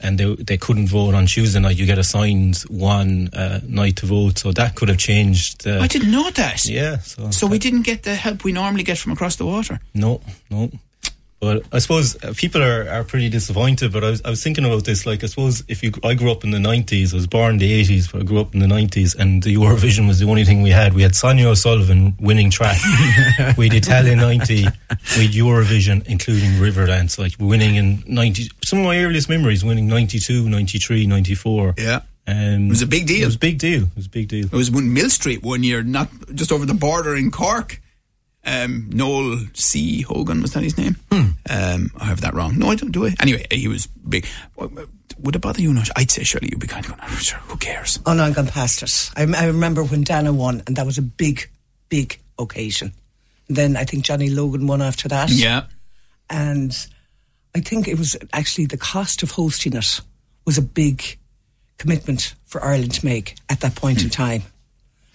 and 0.00 0.16
they 0.18 0.34
they 0.36 0.56
couldn't 0.56 0.88
vote 0.88 1.14
on 1.14 1.26
Tuesday 1.26 1.60
night. 1.60 1.76
You 1.76 1.84
get 1.84 1.98
assigned 1.98 2.56
one 2.70 3.28
uh, 3.34 3.60
night 3.68 3.96
to 3.96 4.06
vote, 4.06 4.38
so 4.38 4.52
that 4.52 4.76
could 4.76 4.88
have 4.88 4.96
changed. 4.96 5.66
Uh, 5.66 5.80
I 5.80 5.88
didn't 5.88 6.10
know 6.10 6.30
that. 6.30 6.64
yeah, 6.64 6.98
so, 6.98 7.30
So 7.30 7.46
we 7.46 7.58
didn't 7.58 7.82
get 7.82 8.04
the 8.04 8.14
help 8.14 8.44
we 8.44 8.52
normally 8.52 8.84
get 8.84 8.96
from 8.96 9.12
across 9.12 9.36
the 9.36 9.44
water. 9.44 9.78
no, 9.92 10.22
no. 10.48 10.70
But 11.44 11.62
I 11.72 11.78
suppose 11.78 12.16
uh, 12.24 12.32
people 12.36 12.62
are, 12.62 12.88
are 12.88 13.04
pretty 13.04 13.28
disappointed. 13.28 13.92
But 13.92 14.02
I 14.02 14.10
was, 14.10 14.22
I 14.24 14.30
was 14.30 14.42
thinking 14.42 14.64
about 14.64 14.84
this. 14.84 15.04
Like, 15.04 15.22
I 15.22 15.26
suppose 15.26 15.62
if 15.68 15.82
you, 15.82 15.92
I 16.02 16.14
grew 16.14 16.30
up 16.30 16.42
in 16.42 16.50
the 16.52 16.58
90s, 16.58 17.12
I 17.12 17.16
was 17.16 17.26
born 17.26 17.52
in 17.52 17.58
the 17.58 17.84
80s, 17.84 18.10
but 18.10 18.22
I 18.22 18.24
grew 18.24 18.40
up 18.40 18.54
in 18.54 18.60
the 18.60 18.66
90s, 18.66 19.14
and 19.18 19.42
the 19.42 19.54
Eurovision 19.54 20.06
was 20.08 20.18
the 20.18 20.26
only 20.26 20.44
thing 20.44 20.62
we 20.62 20.70
had. 20.70 20.94
We 20.94 21.02
had 21.02 21.14
Sonia 21.14 21.48
O'Sullivan 21.48 22.16
winning 22.18 22.50
track. 22.50 22.78
we 23.58 23.68
had 23.68 23.76
Italia 23.76 24.16
90. 24.16 24.54
We 24.54 25.26
had 25.26 25.34
Eurovision, 25.34 26.06
including 26.06 26.50
Riverdance, 26.52 27.18
like 27.18 27.32
winning 27.38 27.76
in 27.76 28.02
90. 28.06 28.48
Some 28.64 28.78
of 28.80 28.86
my 28.86 28.98
earliest 29.04 29.28
memories 29.28 29.64
winning 29.64 29.86
92, 29.86 30.48
93, 30.48 31.06
94. 31.06 31.74
Yeah. 31.76 32.00
Um, 32.26 32.66
It 32.66 32.70
was 32.70 32.82
a 32.82 32.86
big 32.86 33.06
deal. 33.06 33.22
It 33.22 33.26
was 33.26 33.36
a 33.36 33.38
big 33.38 33.58
deal. 33.58 33.82
It 33.82 33.96
was 33.96 34.06
a 34.06 34.10
big 34.10 34.28
deal. 34.28 34.46
It 34.46 34.52
was 34.52 34.70
when 34.70 34.94
Millstreet 34.94 35.42
one 35.42 35.62
year, 35.62 35.82
not 35.82 36.08
just 36.34 36.50
over 36.52 36.64
the 36.64 36.72
border 36.74 37.14
in 37.14 37.30
Cork. 37.30 37.80
Um, 38.46 38.90
Noel 38.92 39.38
C. 39.54 40.02
Hogan 40.02 40.42
was 40.42 40.52
that 40.52 40.62
his 40.62 40.76
name? 40.76 40.96
Um, 41.10 41.90
I 41.98 42.04
have 42.04 42.20
that 42.22 42.34
wrong. 42.34 42.58
No, 42.58 42.68
I 42.68 42.74
don't 42.74 42.92
do 42.92 43.04
it. 43.04 43.14
Anyway, 43.20 43.46
he 43.50 43.68
was 43.68 43.86
big. 43.86 44.26
Would 44.56 45.36
it 45.36 45.40
bother 45.40 45.62
you? 45.62 45.72
Not? 45.72 45.88
I'd 45.96 46.10
say 46.10 46.24
surely 46.24 46.48
you'd 46.50 46.60
be 46.60 46.66
kind 46.66 46.84
of 46.84 46.90
going, 46.90 47.00
oh, 47.04 47.16
sure, 47.16 47.38
who 47.40 47.56
cares? 47.56 47.98
Oh 48.04 48.12
no, 48.14 48.24
I've 48.24 48.34
gone 48.34 48.46
past 48.48 48.82
it. 48.82 49.10
I, 49.16 49.22
I 49.40 49.46
remember 49.46 49.82
when 49.84 50.02
Dana 50.02 50.32
won, 50.32 50.62
and 50.66 50.76
that 50.76 50.84
was 50.86 50.98
a 50.98 51.02
big, 51.02 51.48
big 51.88 52.18
occasion. 52.38 52.92
Then 53.48 53.76
I 53.76 53.84
think 53.84 54.04
Johnny 54.04 54.28
Logan 54.30 54.66
won 54.66 54.82
after 54.82 55.08
that. 55.08 55.30
Yeah. 55.30 55.64
and 56.30 56.74
I 57.54 57.60
think 57.60 57.86
it 57.86 57.98
was 57.98 58.16
actually 58.32 58.66
the 58.66 58.76
cost 58.76 59.22
of 59.22 59.30
hosting 59.30 59.74
it 59.74 60.00
was 60.44 60.58
a 60.58 60.62
big 60.62 61.18
commitment 61.78 62.34
for 62.46 62.62
Ireland 62.64 62.94
to 62.94 63.04
make 63.04 63.36
at 63.48 63.60
that 63.60 63.74
point 63.76 64.02
in 64.02 64.10
time. 64.10 64.42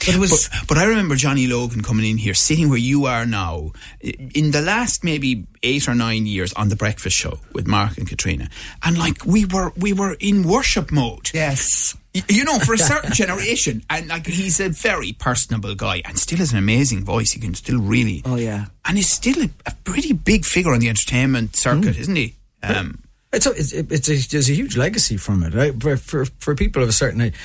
But 0.05 0.15
it 0.15 0.17
was 0.19 0.49
But, 0.49 0.67
but 0.69 0.77
I 0.77 0.85
remember 0.85 1.15
Johnny 1.15 1.47
Logan 1.47 1.81
coming 1.83 2.05
in 2.09 2.17
here, 2.17 2.33
sitting 2.33 2.69
where 2.69 2.77
you 2.79 3.05
are 3.05 3.25
now, 3.25 3.71
in 4.01 4.51
the 4.51 4.61
last 4.61 5.03
maybe 5.03 5.45
eight 5.61 5.87
or 5.89 5.95
nine 5.95 6.25
years 6.25 6.53
on 6.53 6.69
the 6.69 6.75
Breakfast 6.75 7.17
Show 7.17 7.39
with 7.53 7.67
Mark 7.67 7.97
and 7.97 8.07
Katrina, 8.07 8.49
and 8.83 8.97
like 8.97 9.25
we 9.25 9.45
were, 9.45 9.71
we 9.77 9.91
were 9.93 10.15
in 10.19 10.43
worship 10.47 10.91
mode. 10.91 11.29
yes. 11.33 11.95
You 12.27 12.43
know, 12.43 12.57
for 12.59 12.73
a 12.73 12.77
certain 12.77 13.11
generation, 13.23 13.83
and 13.89 14.07
like 14.07 14.25
he's 14.25 14.59
a 14.59 14.69
very 14.69 15.11
personable 15.13 15.75
guy, 15.75 16.01
and 16.05 16.17
still 16.17 16.39
has 16.39 16.51
an 16.51 16.57
amazing 16.57 17.03
voice. 17.05 17.33
He 17.33 17.39
can 17.39 17.53
still 17.53 17.79
really, 17.79 18.23
Oh, 18.25 18.35
yeah. 18.35 18.65
and 18.85 18.97
he's 18.97 19.11
still 19.11 19.43
a, 19.43 19.49
a 19.67 19.73
pretty 19.83 20.13
big 20.13 20.43
figure 20.43 20.73
on 20.73 20.79
the 20.79 20.89
entertainment 20.89 21.55
circuit, 21.55 21.95
Mm. 21.95 21.99
isn't 21.99 22.15
he? 22.15 22.35
Um, 22.63 23.03
It's 23.31 23.45
a, 23.45 23.51
it's, 23.51 23.73
it's 23.73 24.09
a, 24.09 24.27
there's 24.31 24.49
a 24.49 24.53
huge 24.55 24.75
legacy 24.75 25.17
from 25.17 25.43
it, 25.43 25.53
right? 25.53 25.79
For, 25.79 25.97
for, 25.97 26.25
for 26.39 26.55
people 26.55 26.81
of 26.81 26.89
a 26.89 26.93
certain 26.93 27.21
age. 27.21 27.35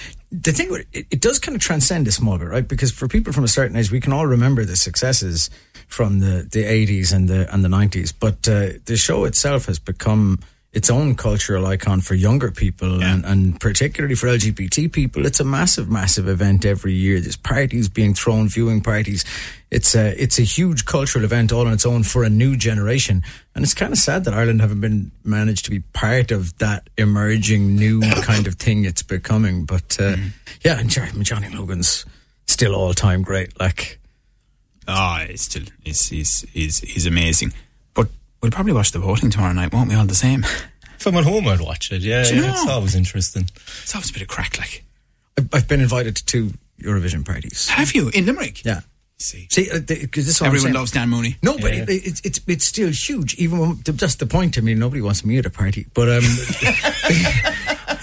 The 0.41 0.53
thing, 0.53 0.75
it, 0.93 1.07
it 1.11 1.21
does 1.21 1.38
kind 1.38 1.55
of 1.55 1.62
transcend 1.62 2.09
a 2.09 2.12
small 2.12 2.38
bit, 2.38 2.49
right? 2.49 2.67
Because 2.67 2.91
for 2.91 3.07
people 3.07 3.33
from 3.33 3.45
a 3.45 3.49
certain 3.49 3.76
age, 3.76 3.93
we 3.93 4.00
can 4.00 4.12
all 4.12 4.26
remember 4.26 4.64
the 4.64 4.76
successes 4.76 5.49
from 5.87 6.19
the, 6.19 6.49
the 6.50 6.64
80s 6.64 7.14
and 7.14 7.29
the, 7.29 7.53
and 7.55 7.64
the 7.64 7.69
90s. 7.69 8.12
But 8.19 8.49
uh, 8.49 8.79
the 8.87 8.97
show 8.97 9.25
itself 9.26 9.67
has 9.67 9.79
become 9.79 10.41
its 10.75 10.90
own 10.90 11.14
cultural 11.14 11.66
icon 11.66 12.00
for 12.00 12.14
younger 12.14 12.50
people 12.50 13.00
Yeah. 13.00 13.14
and, 13.14 13.25
and 13.25 13.61
particularly 13.61 14.16
for 14.16 14.26
LGBT 14.26 14.93
people. 14.93 15.25
It's 15.25 15.38
a 15.40 15.45
massive, 15.45 15.88
massive 15.88 16.28
event 16.28 16.64
every 16.64 16.93
year. 16.93 17.21
There's 17.21 17.37
parties 17.37 17.88
being 17.88 18.12
thrown, 18.12 18.49
viewing 18.49 18.81
parties. 18.81 19.25
It's 19.71 19.95
a, 19.95 20.21
it's 20.21 20.38
a 20.38 20.43
huge 20.43 20.85
cultural 20.85 21.25
event 21.25 21.52
all 21.52 21.66
on 21.66 21.73
its 21.73 21.87
own 21.87 22.02
for 22.02 22.25
a 22.25 22.28
new 22.28 22.57
generation. 22.57 23.23
And 23.54 23.64
it's 23.64 23.73
kind 23.75 23.93
of 23.93 23.99
sad 23.99 24.25
that 24.25 24.35
Ireland 24.35 24.61
haven't 24.61 24.81
been 24.81 25.12
managed 25.23 25.64
to 25.66 25.71
be 25.71 25.81
part 25.81 26.33
of 26.33 26.59
that 26.59 26.90
emerging 26.99 27.76
new 27.76 28.00
kind 28.23 28.47
of 28.49 28.57
thing 28.57 28.85
it's 28.85 29.02
becoming. 29.04 29.64
But 29.66 29.97
uh, 30.00 30.16
yeah, 30.64 30.78
and 30.81 30.90
Johnny, 30.90 31.23
Johnny 31.23 31.49
Logan's 31.50 32.04
still 32.47 32.75
all 32.75 32.95
time 32.95 33.23
great. 33.23 33.59
Like, 33.61 34.00
ah, 34.88 35.23
it's 35.23 35.43
still, 35.45 35.64
he's, 35.85 36.07
he's, 36.09 36.45
he's, 36.52 36.81
he's 36.81 37.07
amazing. 37.07 37.52
But 38.44 38.48
we'll 38.50 38.56
probably 38.56 38.72
watch 38.74 38.90
the 38.92 38.98
voting 38.98 39.30
tomorrow 39.30 39.54
night, 39.54 39.72
won't 39.72 39.88
we? 39.88 39.94
All 39.94 40.04
the 40.04 40.14
same. 40.14 40.44
If 40.44 41.06
I'm 41.06 41.16
at 41.16 41.24
home, 41.24 41.48
I'd 41.48 41.62
watch 41.62 41.90
it. 41.90 42.02
Yeah, 42.02 42.24
yeah 42.30 42.50
it's 42.50 42.68
always 42.68 42.94
interesting. 42.94 43.44
It's 43.44 43.94
always 43.94 44.10
a 44.10 44.12
bit 44.12 44.20
of 44.20 44.28
crack, 44.28 44.58
like. 44.58 44.84
I've, 45.38 45.48
I've 45.54 45.66
been 45.66 45.80
invited 45.80 46.14
to 46.16 46.24
two 46.26 46.52
Eurovision 46.78 47.24
parties. 47.24 47.70
Have 47.70 47.92
you 47.94 48.10
in 48.10 48.26
Limerick? 48.26 48.62
Yeah. 48.62 48.80
See, 49.16 49.46
See, 49.50 49.70
uh, 49.70 49.78
the, 49.78 50.06
'cause 50.08 50.26
this 50.26 50.34
is 50.34 50.40
what 50.42 50.48
I'm 50.48 50.56
everyone 50.56 50.62
saying. 50.64 50.74
loves 50.74 50.90
Dan 50.90 51.08
Mooney. 51.08 51.36
No, 51.42 51.56
but 51.56 51.72
Yeah. 51.72 51.84
it, 51.84 52.06
it's 52.06 52.20
it's 52.22 52.40
it's 52.46 52.66
still 52.66 52.90
huge. 52.90 53.34
Even 53.36 53.58
when, 53.60 53.80
that's 53.82 54.16
the 54.16 54.26
point. 54.26 54.58
I 54.58 54.60
mean, 54.60 54.78
nobody 54.78 55.00
wants 55.00 55.24
me 55.24 55.38
at 55.38 55.46
a 55.46 55.50
party, 55.50 55.86
but 55.94 56.10
um, 56.10 56.16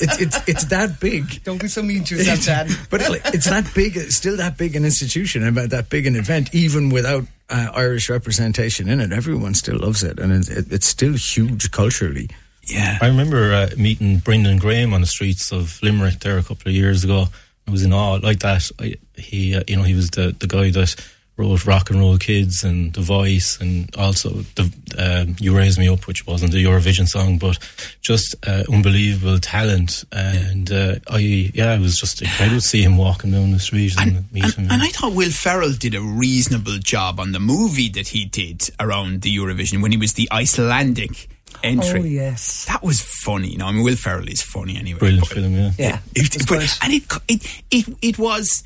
it's 0.02 0.20
it's 0.22 0.48
it's 0.48 0.66
that 0.66 1.00
big. 1.00 1.44
Don't 1.44 1.62
be 1.62 1.68
so 1.68 1.84
mean 1.84 2.04
to 2.06 2.16
yourself, 2.16 2.46
Dan. 2.46 2.70
But 2.90 3.02
like, 3.08 3.22
it's 3.34 3.46
that 3.48 3.72
big. 3.76 3.96
It's 3.96 4.16
still 4.16 4.38
that 4.38 4.58
big 4.58 4.76
an 4.76 4.86
institution, 4.86 5.46
about 5.46 5.70
that 5.70 5.90
big 5.90 6.08
an 6.08 6.16
event, 6.16 6.56
even 6.56 6.90
without 6.90 7.26
uh, 7.52 7.72
Irish 7.76 8.10
representation 8.10 8.90
in 8.90 9.00
it. 9.00 9.12
Everyone 9.12 9.54
still 9.54 9.78
loves 9.78 10.04
it, 10.04 10.20
and 10.20 10.32
it's, 10.32 10.50
it, 10.50 10.72
it's 10.72 10.88
still 10.88 11.14
huge 11.14 11.72
culturally. 11.72 12.30
Yeah. 12.64 12.98
I 13.02 13.08
remember 13.08 13.54
uh, 13.54 13.70
meeting 13.78 14.18
Brendan 14.18 14.58
Graham 14.58 14.94
on 14.94 15.02
the 15.02 15.08
streets 15.08 15.52
of 15.52 15.82
Limerick 15.82 16.20
there 16.20 16.38
a 16.38 16.44
couple 16.44 16.70
of 16.70 16.76
years 16.76 17.04
ago. 17.04 17.26
I 17.68 17.72
was 17.72 17.84
in 17.84 17.94
awe 17.94 18.20
like 18.22 18.40
that. 18.40 18.70
I, 18.80 18.96
he, 19.16 19.56
uh, 19.56 19.64
you 19.68 19.76
know, 19.76 19.84
he 19.84 19.96
was 19.96 20.12
the, 20.12 20.36
the 20.38 20.48
guy 20.48 20.72
that 20.72 20.96
wrote 21.38 21.66
Rock 21.66 21.90
and 21.90 22.00
Roll 22.00 22.18
Kids 22.18 22.64
and 22.64 22.94
The 22.94 23.02
Voice, 23.02 23.60
and 23.60 23.90
also 23.96 24.30
the 24.56 24.72
um, 25.00 25.36
You 25.40 25.58
Raise 25.58 25.80
Me 25.80 25.88
Up, 25.90 26.06
which 26.06 26.28
wasn't 26.28 26.54
a 26.54 26.58
Eurovision 26.58 27.08
song, 27.08 27.38
but 27.40 27.58
just 28.02 28.36
uh, 28.48 28.64
unbelievable 28.72 29.40
talent. 29.40 30.04
And 30.12 30.72
uh, 30.72 30.96
I, 31.08 31.52
yeah, 31.54 31.74
it 31.76 31.80
was 31.80 31.98
just 32.00 32.22
incredible 32.22 32.60
to 32.62 32.68
see 32.68 32.84
him 32.84 32.98
walking 32.98 33.32
down 33.32 33.52
the 33.52 33.60
street 33.60 33.96
and, 34.00 34.18
And, 34.18 34.32
meet 34.34 34.44
and, 34.44 34.54
him. 34.54 34.68
and 34.72 34.82
I 34.84 34.88
thought 34.90 35.14
Will 35.14 35.32
Ferrell 35.32 35.72
did 35.74 35.96
a 35.96 36.02
reasonable 36.02 36.78
job 36.78 37.20
on 37.20 37.32
the 37.32 37.40
movie 37.40 37.90
that 37.90 38.10
he 38.10 38.26
did 38.26 38.70
around 38.80 39.22
the 39.22 39.36
Eurovision 39.36 39.82
when 39.82 39.92
he 39.92 39.98
was 39.98 40.14
the 40.14 40.28
Icelandic 40.32 41.28
entry. 41.64 42.00
Oh, 42.00 42.04
yes. 42.04 42.66
That 42.66 42.84
was 42.84 43.02
funny. 43.02 43.50
You 43.50 43.58
know, 43.60 43.68
I 43.68 43.72
mean, 43.72 43.84
Will 43.84 43.96
Ferrell 43.96 44.28
is 44.28 44.42
funny 44.42 44.78
anyway. 44.78 45.00
Brilliant 45.00 45.28
but- 45.28 45.34
film, 45.36 45.54
yeah. 45.54 45.72
Yeah. 45.78 46.00
It, 46.16 46.36
it's 46.36 46.46
but- 46.46 46.78
and 46.84 46.94
it, 46.94 47.04
it, 47.28 47.64
it, 47.72 47.98
it 48.02 48.20
was 48.20 48.64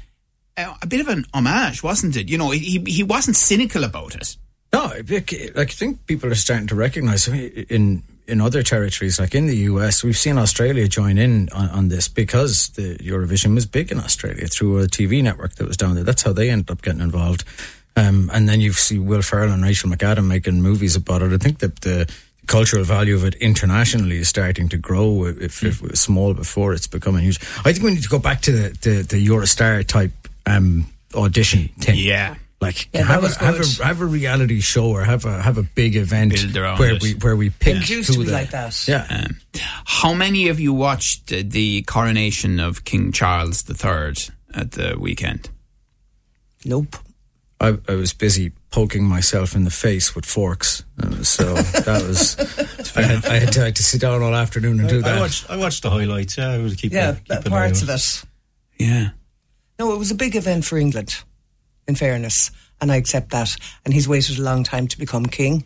a 0.57 0.87
bit 0.87 1.01
of 1.01 1.07
an 1.07 1.25
homage, 1.33 1.83
wasn't 1.83 2.15
it? 2.15 2.29
You 2.29 2.37
know, 2.37 2.51
he, 2.51 2.83
he 2.87 3.03
wasn't 3.03 3.35
cynical 3.35 3.83
about 3.83 4.15
it. 4.15 4.37
No, 4.73 4.85
I 4.85 5.01
think 5.01 6.05
people 6.05 6.29
are 6.29 6.35
starting 6.35 6.67
to 6.67 6.75
recognise 6.75 7.27
in 7.27 8.03
in 8.27 8.41
other 8.41 8.63
territories, 8.63 9.19
like 9.19 9.35
in 9.35 9.45
the 9.45 9.55
US, 9.69 10.03
we've 10.03 10.17
seen 10.17 10.39
Australia 10.39 10.87
join 10.87 11.19
in 11.19 11.47
on, 11.53 11.69
on 11.69 11.87
this 11.89 12.07
because 12.07 12.69
the 12.69 12.95
Eurovision 12.97 13.53
was 13.53 13.67
big 13.67 13.91
in 13.91 13.99
Australia 13.99 14.47
through 14.47 14.79
a 14.79 14.87
TV 14.87 15.21
network 15.21 15.55
that 15.55 15.67
was 15.67 15.77
down 15.77 15.93
there. 15.93 16.03
That's 16.03 16.23
how 16.23 16.33
they 16.33 16.49
ended 16.49 16.71
up 16.71 16.81
getting 16.81 17.01
involved. 17.01 17.43
Um, 17.95 18.31
and 18.33 18.49
then 18.49 18.61
you 18.61 18.73
see 18.73 18.97
Will 18.97 19.21
Ferrell 19.21 19.51
and 19.51 19.63
Rachel 19.63 19.89
McAdam 19.91 20.25
making 20.25 20.61
movies 20.61 20.95
about 20.95 21.21
it. 21.21 21.33
I 21.33 21.37
think 21.37 21.59
that 21.59 21.81
the 21.81 22.11
cultural 22.47 22.83
value 22.83 23.15
of 23.15 23.23
it 23.23 23.35
internationally 23.35 24.17
is 24.17 24.27
starting 24.27 24.69
to 24.69 24.77
grow. 24.77 25.25
If, 25.25 25.63
if 25.63 25.83
it 25.83 25.91
was 25.91 26.01
small 26.01 26.33
before, 26.33 26.73
it's 26.73 26.87
becoming 26.87 27.23
huge. 27.23 27.39
I 27.63 27.71
think 27.71 27.83
we 27.83 27.93
need 27.93 28.03
to 28.03 28.09
go 28.09 28.19
back 28.19 28.41
to 28.41 28.51
the 28.51 28.69
the, 28.81 29.01
the 29.03 29.27
Eurostar 29.27 29.85
type 29.85 30.11
um, 30.45 30.85
audition 31.13 31.69
thing. 31.79 31.97
Yeah. 31.97 32.35
Like 32.61 32.87
Yeah, 32.93 33.03
have, 33.03 33.23
a, 33.23 33.27
have 33.43 33.59
a 33.59 33.83
have 33.83 34.01
a 34.01 34.05
reality 34.05 34.61
show 34.61 34.87
or 34.89 35.03
have 35.03 35.25
a 35.25 35.41
have 35.41 35.57
a 35.57 35.63
big 35.63 35.95
event 35.97 36.31
where 36.53 36.95
it. 36.95 37.01
we 37.03 37.13
where 37.15 37.35
we 37.35 37.49
pick 37.49 37.75
It 37.83 37.89
used 37.89 38.13
to 38.13 38.17
who 38.17 38.23
be 38.23 38.27
the- 38.27 38.31
like 38.33 38.51
that. 38.51 38.87
Yeah, 38.87 39.05
Um, 39.09 39.35
how 39.85 40.13
many 40.13 40.47
of 40.47 40.59
you 40.59 40.73
watched 40.73 41.31
uh, 41.33 41.43
the 41.45 41.81
coronation 41.83 42.59
of 42.61 42.85
King 42.85 43.11
Charles 43.11 43.63
III 43.69 44.13
at 44.53 44.71
the 44.71 44.95
weekend? 44.97 45.49
Nope. 46.63 46.95
I, 47.59 47.77
I 47.87 47.95
was 47.95 48.13
busy 48.13 48.51
poking 48.71 49.03
myself 49.05 49.55
in 49.55 49.63
the 49.63 49.69
face 49.71 50.15
with 50.15 50.25
forks, 50.25 50.83
uh, 51.01 51.23
so 51.23 51.53
that 51.55 52.03
was 52.07 52.37
I 52.97 53.01
had, 53.01 53.25
I 53.25 53.39
had, 53.39 53.51
to, 53.53 53.61
I 53.61 53.65
had 53.65 53.75
to 53.77 53.83
sit 53.83 54.01
down 54.01 54.21
all 54.21 54.33
afternoon 54.35 54.79
and 54.79 54.89
do 54.89 55.01
that. 55.01 55.17
I 55.17 55.19
watched, 55.19 55.49
I 55.49 55.57
watched 55.57 55.83
the 55.83 55.89
highlights. 55.89 56.37
Yeah, 56.37 56.49
I 56.51 56.57
was 56.57 56.75
keep. 56.75 56.91
Yeah, 56.91 57.09
an- 57.09 57.15
keep 57.15 57.27
that 57.27 57.45
an 57.45 57.53
eye 57.53 57.57
parts 57.57 57.81
of 57.81 57.89
it. 57.89 57.93
it. 57.93 58.23
Yeah. 58.77 59.09
No, 59.77 59.93
it 59.93 59.97
was 59.97 60.11
a 60.11 60.15
big 60.15 60.35
event 60.35 60.65
for 60.65 60.77
England, 60.77 61.23
in 61.87 61.95
fairness, 61.95 62.51
and 62.79 62.91
I 62.91 62.95
accept 62.95 63.31
that. 63.31 63.55
And 63.83 63.93
he's 63.93 64.07
waited 64.07 64.39
a 64.39 64.43
long 64.43 64.63
time 64.63 64.87
to 64.87 64.97
become 64.97 65.25
king. 65.25 65.65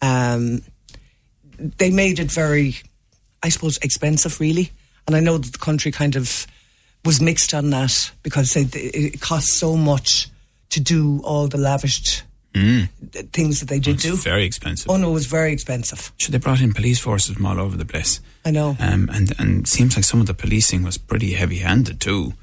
Um, 0.00 0.62
they 1.58 1.90
made 1.90 2.18
it 2.18 2.30
very, 2.30 2.76
I 3.42 3.48
suppose, 3.48 3.78
expensive, 3.78 4.40
really. 4.40 4.70
And 5.06 5.16
I 5.16 5.20
know 5.20 5.38
that 5.38 5.52
the 5.52 5.58
country 5.58 5.92
kind 5.92 6.16
of 6.16 6.46
was 7.04 7.20
mixed 7.20 7.52
on 7.54 7.70
that 7.70 8.10
because 8.22 8.56
it 8.56 9.20
costs 9.20 9.52
so 9.52 9.76
much 9.76 10.28
to 10.70 10.80
do 10.80 11.20
all 11.24 11.48
the 11.48 11.58
lavished 11.58 12.22
things 13.32 13.60
that 13.60 13.68
they 13.68 13.78
did 13.80 13.98
do. 13.98 14.16
very 14.16 14.44
expensive. 14.44 14.88
Oh 14.88 14.96
no, 14.96 15.10
it 15.10 15.14
was 15.14 15.26
very 15.26 15.52
expensive. 15.52 16.12
So 16.18 16.30
they 16.30 16.38
brought 16.38 16.60
in 16.60 16.72
police 16.72 17.00
forces 17.00 17.34
from 17.34 17.46
all 17.46 17.60
over 17.60 17.76
the 17.76 17.84
place. 17.84 18.20
I 18.44 18.52
know. 18.52 18.76
Um, 18.78 19.10
and 19.12 19.34
and 19.38 19.68
seems 19.68 19.96
like 19.96 20.04
some 20.04 20.20
of 20.20 20.26
the 20.26 20.34
policing 20.34 20.84
was 20.84 20.96
pretty 20.96 21.32
heavy-handed 21.32 22.00
too. 22.00 22.34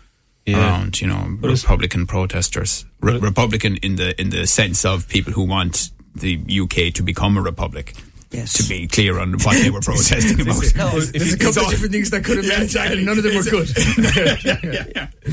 Yeah. 0.52 0.60
Around, 0.60 1.02
you 1.02 1.08
know, 1.08 1.38
it's- 1.44 1.64
Republican 1.64 2.08
protesters, 2.08 2.86
Re- 3.02 3.18
Republican 3.20 3.78
in 3.78 3.96
the 3.96 4.20
in 4.22 4.30
the 4.30 4.46
sense 4.48 4.86
of 4.86 5.08
people 5.08 5.34
who 5.34 5.44
want 5.44 5.92
the 6.16 6.40
UK 6.64 6.94
to 6.94 7.04
become 7.04 7.38
a 7.38 7.42
republic. 7.42 7.94
Yes. 8.32 8.54
To 8.54 8.64
be 8.70 8.88
clear 8.88 9.20
on 9.20 9.34
what 9.44 9.62
they 9.62 9.70
were 9.70 9.82
protesting 9.92 10.40
about. 10.40 10.64
No, 10.76 11.00
There's 11.02 11.34
a 11.34 11.38
couple 11.38 11.64
of 11.66 11.70
different 11.70 11.92
things 11.92 12.12
that 12.12 12.24
could 12.24 12.38
have 12.38 12.48
been, 12.48 12.92
and 12.92 13.06
none 13.06 13.18
of 13.18 13.24
them 13.26 13.36
were 13.36 13.44
good. 13.44 13.68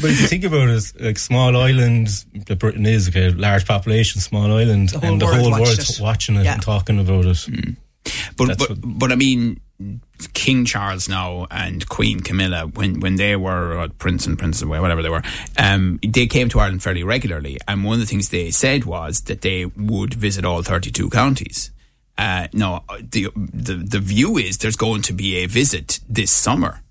But 0.01 0.11
if 0.11 0.21
you 0.21 0.27
think 0.27 0.45
about 0.45 0.69
it, 0.69 0.93
like 1.01 1.19
small 1.19 1.57
island, 1.57 2.09
that 2.47 2.59
Britain 2.59 2.87
is 2.87 3.09
okay, 3.09 3.31
large 3.31 3.67
population, 3.67 4.21
small 4.21 4.53
island, 4.53 4.91
The 4.91 5.01
and 5.07 5.21
the 5.23 5.27
whole 5.27 5.51
watched 5.51 5.63
world 5.67 5.79
it. 5.79 6.01
watching 6.01 6.37
it 6.37 6.45
Yeah. 6.45 6.55
and 6.55 6.63
talking 6.63 6.99
about 6.99 7.25
it. 7.27 7.39
Hmm. 7.39 7.71
But 8.37 8.47
That's 8.49 8.67
but, 8.67 8.71
what- 8.79 8.99
but 8.99 9.13
I 9.13 9.17
mean, 9.17 9.61
King 10.35 10.65
Charles 10.65 11.09
now 11.09 11.47
and 11.51 11.89
Queen 11.89 12.21
Camilla, 12.21 12.67
when 12.67 13.01
when 13.01 13.15
they 13.15 13.37
were 13.37 13.79
uh, 13.79 13.89
Prince 13.99 14.27
and 14.27 14.37
Princess, 14.37 14.67
whatever 14.67 15.03
they 15.03 15.09
were, 15.09 15.23
um, 15.57 16.01
they 16.03 16.27
came 16.27 16.49
to 16.49 16.59
Ireland 16.59 16.83
fairly 16.83 17.05
regularly. 17.05 17.59
And 17.69 17.85
one 17.85 17.95
of 17.95 18.01
the 18.01 18.07
things 18.07 18.31
they 18.31 18.51
said 18.51 18.85
was 18.85 19.21
that 19.23 19.43
they 19.43 19.67
would 19.67 20.15
visit 20.15 20.45
all 20.45 20.63
thirty-two 20.63 21.11
counties. 21.11 21.71
Uh, 22.17 22.49
no, 22.53 22.83
the 23.01 23.29
the 23.37 23.75
the 23.75 24.01
view 24.01 24.37
is 24.37 24.59
there's 24.59 24.77
going 24.77 25.03
to 25.03 25.13
be 25.13 25.37
a 25.37 25.47
visit 25.47 26.01
this 26.09 26.33
summer. 26.33 26.83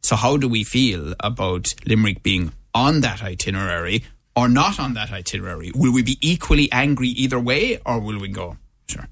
So 0.00 0.14
how 0.14 0.36
do 0.36 0.48
we 0.48 0.62
feel 0.62 1.14
about 1.18 1.74
Limerick 1.84 2.22
being 2.22 2.52
on 2.72 3.00
that 3.00 3.20
itinerary 3.20 4.04
or 4.36 4.48
not 4.48 4.78
on 4.78 4.94
that 4.94 5.10
itinerary? 5.10 5.72
Will 5.74 5.92
we 5.92 6.02
be 6.04 6.18
equally 6.20 6.70
angry 6.70 7.08
either 7.08 7.40
way, 7.40 7.80
or 7.84 7.98
will 7.98 8.20
we 8.20 8.28
go 8.28 8.56
sure, 8.88 9.08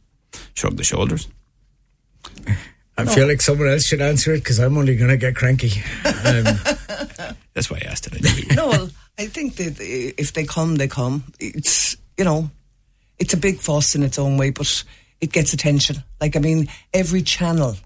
shrug 0.54 0.76
the 0.76 0.84
shoulders? 0.84 1.26
I 2.98 3.04
feel 3.04 3.26
like 3.28 3.42
someone 3.42 3.68
else 3.68 3.84
should 3.84 4.00
answer 4.00 4.32
it 4.32 4.38
because 4.38 4.58
I'm 4.58 4.76
only 4.78 4.96
going 4.96 5.10
to 5.10 5.16
get 5.18 5.36
cranky. 5.36 5.70
Um, 6.04 6.44
That's 7.54 7.70
why 7.70 7.78
I 7.82 7.88
asked 7.90 8.06
it. 8.06 8.14
I 8.50 8.54
no, 8.54 8.68
well, 8.68 8.88
I 9.18 9.26
think 9.26 9.56
that 9.56 9.76
if 9.80 10.32
they 10.32 10.44
come, 10.44 10.76
they 10.76 10.88
come. 10.88 11.24
It's 11.38 11.96
you 12.16 12.24
know, 12.24 12.50
it's 13.18 13.34
a 13.34 13.36
big 13.36 13.58
fuss 13.58 13.94
in 13.94 14.02
its 14.02 14.18
own 14.18 14.38
way, 14.38 14.50
but 14.50 14.84
it 15.20 15.32
gets 15.32 15.52
attention. 15.52 16.02
Like 16.20 16.36
I 16.36 16.38
mean, 16.40 16.68
every 16.94 17.22
channel 17.22 17.76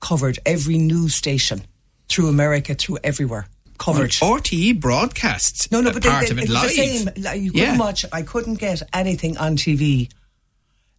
covered, 0.00 0.38
every 0.44 0.76
news 0.78 1.14
station 1.14 1.62
through 2.08 2.28
America, 2.28 2.74
through 2.74 2.98
everywhere 3.02 3.46
covered. 3.78 4.10
RTE 4.10 4.52
E 4.52 4.72
broadcasts 4.72 5.70
no, 5.72 5.80
no, 5.80 5.90
but 5.92 6.02
part 6.04 6.26
they- 6.26 6.30
of 6.32 6.38
it, 6.38 6.44
it 6.44 6.50
live. 6.50 6.62
the 6.68 6.68
same. 6.74 7.08
Like, 7.16 7.40
you 7.40 7.50
couldn't 7.50 7.66
Yeah. 7.66 7.78
watch. 7.78 8.04
I 8.12 8.22
couldn't 8.22 8.54
get 8.56 8.82
anything 8.92 9.36
on 9.38 9.56
TV, 9.56 10.10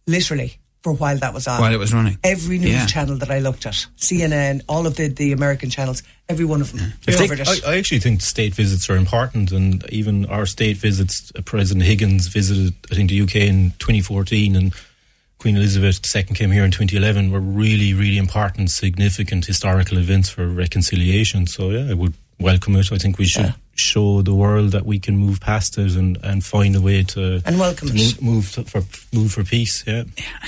literally, 0.06 0.58
for 0.82 0.92
while 0.92 1.16
that 1.18 1.34
was 1.34 1.48
on. 1.48 1.60
While 1.60 1.72
it 1.72 1.78
was 1.78 1.92
running. 1.92 2.16
Every 2.22 2.58
news 2.58 2.70
Yeah. 2.70 2.86
channel 2.86 3.16
that 3.18 3.30
I 3.30 3.40
looked 3.40 3.66
at, 3.66 3.86
CNN, 3.96 4.62
all 4.68 4.86
of 4.86 4.94
the, 4.96 5.08
the 5.08 5.32
American 5.32 5.68
channels, 5.68 6.02
every 6.28 6.44
one 6.44 6.60
of 6.60 6.72
them 6.72 6.92
If 7.08 7.16
they- 7.18 7.26
covered 7.26 7.40
it. 7.40 7.48
I, 7.66 7.72
I 7.72 7.76
actually 7.78 8.00
think 8.00 8.20
state 8.20 8.54
visits 8.54 8.88
are 8.88 8.96
important, 8.96 9.50
and 9.52 9.84
even 9.90 10.26
our 10.26 10.46
state 10.46 10.76
visits, 10.76 11.32
uh, 11.36 11.42
President 11.42 11.84
Higgins 11.84 12.28
visited, 12.28 12.74
I 12.92 12.94
think, 12.94 13.10
the 13.10 13.20
UK 13.20 13.36
in 13.48 13.72
2014, 13.80 14.54
and 14.54 14.72
Queen 15.38 15.56
Elizabeth 15.56 16.00
II 16.14 16.22
came 16.34 16.50
here 16.52 16.64
in 16.64 16.70
2011, 16.70 17.30
were 17.32 17.40
really, 17.40 17.92
really 17.92 18.16
important, 18.18 18.70
significant 18.70 19.44
historical 19.46 19.98
events 19.98 20.28
for 20.30 20.46
reconciliation. 20.46 21.46
So, 21.46 21.70
yeah, 21.70 21.90
I 21.90 21.94
would 21.94 22.14
welcome 22.38 22.76
it. 22.76 22.92
I 22.92 22.98
think 22.98 23.18
we 23.18 23.26
should 23.26 23.46
Yeah. 23.46 23.52
Show 23.78 24.22
the 24.22 24.34
world 24.34 24.72
that 24.72 24.84
we 24.86 24.98
can 24.98 25.16
move 25.16 25.40
past 25.40 25.78
it 25.78 25.94
and, 25.94 26.18
and 26.22 26.44
find 26.44 26.74
a 26.76 26.80
way 26.80 27.02
to 27.04 27.42
And 27.44 27.58
welcome 27.58 27.88
to 27.88 27.94
move, 27.94 28.22
move 28.22 28.52
to, 28.52 28.64
for 28.64 28.82
move 29.12 29.32
for 29.32 29.44
peace. 29.44 29.84
Yeah. 29.86 30.04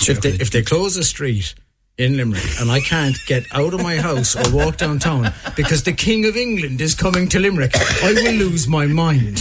if 0.09 0.21
they 0.21 0.31
if 0.31 0.51
they 0.51 0.63
close 0.63 0.97
a 0.97 1.05
street 1.05 1.55
in 1.99 2.17
Limerick 2.17 2.45
and 2.61 2.71
I 2.71 2.81
can't 2.81 3.17
get 3.27 3.45
out 3.53 3.75
of 3.75 3.83
my 3.83 3.97
house 3.97 4.37
or 4.37 4.55
walk 4.55 4.77
downtown 4.77 5.33
because 5.57 5.83
the 5.83 5.93
King 5.93 6.27
of 6.27 6.37
England 6.37 6.81
is 6.81 6.95
coming 6.95 7.29
to 7.31 7.41
Limerick, 7.41 7.73
I 7.77 8.13
will 8.13 8.35
lose 8.35 8.69
my 8.69 8.87
mind. 8.87 9.39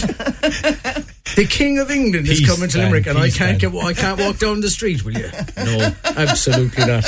The 1.36 1.46
King 1.46 1.78
of 1.78 1.92
England 1.92 2.28
is 2.28 2.44
coming 2.48 2.68
to 2.70 2.78
Dan, 2.78 2.86
Limerick 2.86 3.06
and 3.06 3.18
I 3.18 3.30
can't 3.30 3.62
Dan. 3.62 3.72
get 3.72 3.84
I 3.84 3.94
can't 3.94 4.20
walk 4.20 4.40
down 4.40 4.62
the 4.62 4.70
street. 4.72 5.06
Will 5.06 5.14
you? 5.14 5.30
No, 5.56 5.94
absolutely 6.04 6.86
not. 6.86 7.04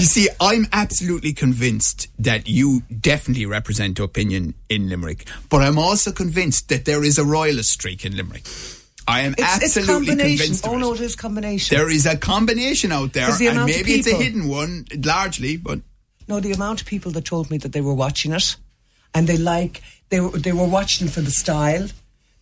You 0.00 0.06
see, 0.06 0.28
I'm 0.40 0.66
absolutely 0.72 1.32
convinced 1.32 2.08
that 2.18 2.48
you 2.48 2.82
definitely 3.00 3.46
represent 3.46 3.98
opinion 3.98 4.54
in 4.68 4.88
Limerick, 4.88 5.28
but 5.48 5.62
I'm 5.62 5.78
also 5.78 6.12
convinced 6.12 6.68
that 6.68 6.84
there 6.84 7.02
is 7.04 7.18
a 7.18 7.24
royalist 7.24 7.70
streak 7.70 8.04
in 8.04 8.16
Limerick. 8.16 8.46
I 9.08 9.20
am 9.20 9.34
it's, 9.38 9.56
it's 9.62 9.76
absolutely 9.76 10.08
combination. 10.08 10.38
convinced. 10.38 10.66
Oh 10.66 10.78
no, 10.78 10.94
it 10.94 11.00
is 11.00 11.14
combination. 11.16 11.76
There 11.76 11.90
is 11.90 12.06
a 12.06 12.16
combination 12.16 12.92
out 12.92 13.12
there, 13.12 13.30
the 13.32 13.46
and 13.48 13.64
maybe 13.64 13.92
it's 13.92 14.08
a 14.08 14.16
hidden 14.16 14.48
one, 14.48 14.86
largely, 15.04 15.56
but 15.56 15.80
No, 16.26 16.40
the 16.40 16.52
amount 16.52 16.80
of 16.80 16.86
people 16.86 17.12
that 17.12 17.24
told 17.24 17.50
me 17.50 17.58
that 17.58 17.72
they 17.72 17.80
were 17.80 17.94
watching 17.94 18.32
it, 18.32 18.56
and 19.14 19.28
they 19.28 19.36
like 19.36 19.82
they 20.08 20.20
were 20.20 20.30
they 20.30 20.52
were 20.52 20.68
watching 20.68 21.08
for 21.08 21.20
the 21.20 21.30
style. 21.30 21.86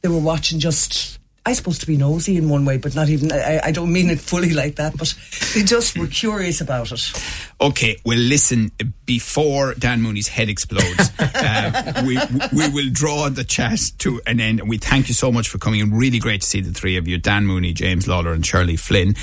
They 0.00 0.08
were 0.08 0.18
watching 0.18 0.58
just. 0.58 1.18
I 1.46 1.52
suppose 1.52 1.78
to 1.80 1.86
be 1.86 1.98
nosy 1.98 2.38
in 2.38 2.48
one 2.48 2.64
way, 2.64 2.78
but 2.78 2.94
not 2.94 3.10
even. 3.10 3.30
I, 3.30 3.60
I 3.64 3.70
don't 3.70 3.92
mean 3.92 4.08
it 4.08 4.18
fully 4.18 4.54
like 4.54 4.76
that, 4.76 4.96
but 4.96 5.14
they 5.54 5.62
just 5.62 5.98
were 5.98 6.06
curious 6.06 6.62
about 6.62 6.90
it. 6.90 7.12
Okay, 7.60 7.98
well, 8.04 8.16
listen. 8.18 8.72
Before 9.04 9.74
Dan 9.74 10.00
Mooney's 10.00 10.28
head 10.28 10.48
explodes, 10.48 11.10
uh, 11.18 12.02
we 12.06 12.18
we 12.56 12.68
will 12.70 12.88
draw 12.90 13.28
the 13.28 13.44
chat 13.44 13.78
to 13.98 14.22
an 14.26 14.40
end. 14.40 14.60
And 14.60 14.70
we 14.70 14.78
thank 14.78 15.08
you 15.08 15.14
so 15.14 15.30
much 15.30 15.50
for 15.50 15.58
coming. 15.58 15.82
And 15.82 15.92
really 15.92 16.18
great 16.18 16.40
to 16.40 16.46
see 16.46 16.62
the 16.62 16.72
three 16.72 16.96
of 16.96 17.06
you: 17.06 17.18
Dan 17.18 17.44
Mooney, 17.44 17.74
James 17.74 18.06
Lawlor, 18.06 18.32
and 18.32 18.44
Shirley 18.44 18.76
Flynn. 18.76 19.14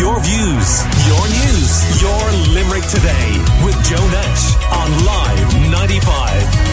Your 0.00 0.18
views, 0.20 0.68
your 1.06 1.24
news, 1.28 2.00
your 2.00 2.24
Limerick 2.54 2.84
today 2.88 3.36
with 3.64 3.76
Joe 3.84 4.08
Nash 4.08 4.56
on 4.72 5.04
Live 5.04 5.70
95. 5.70 6.65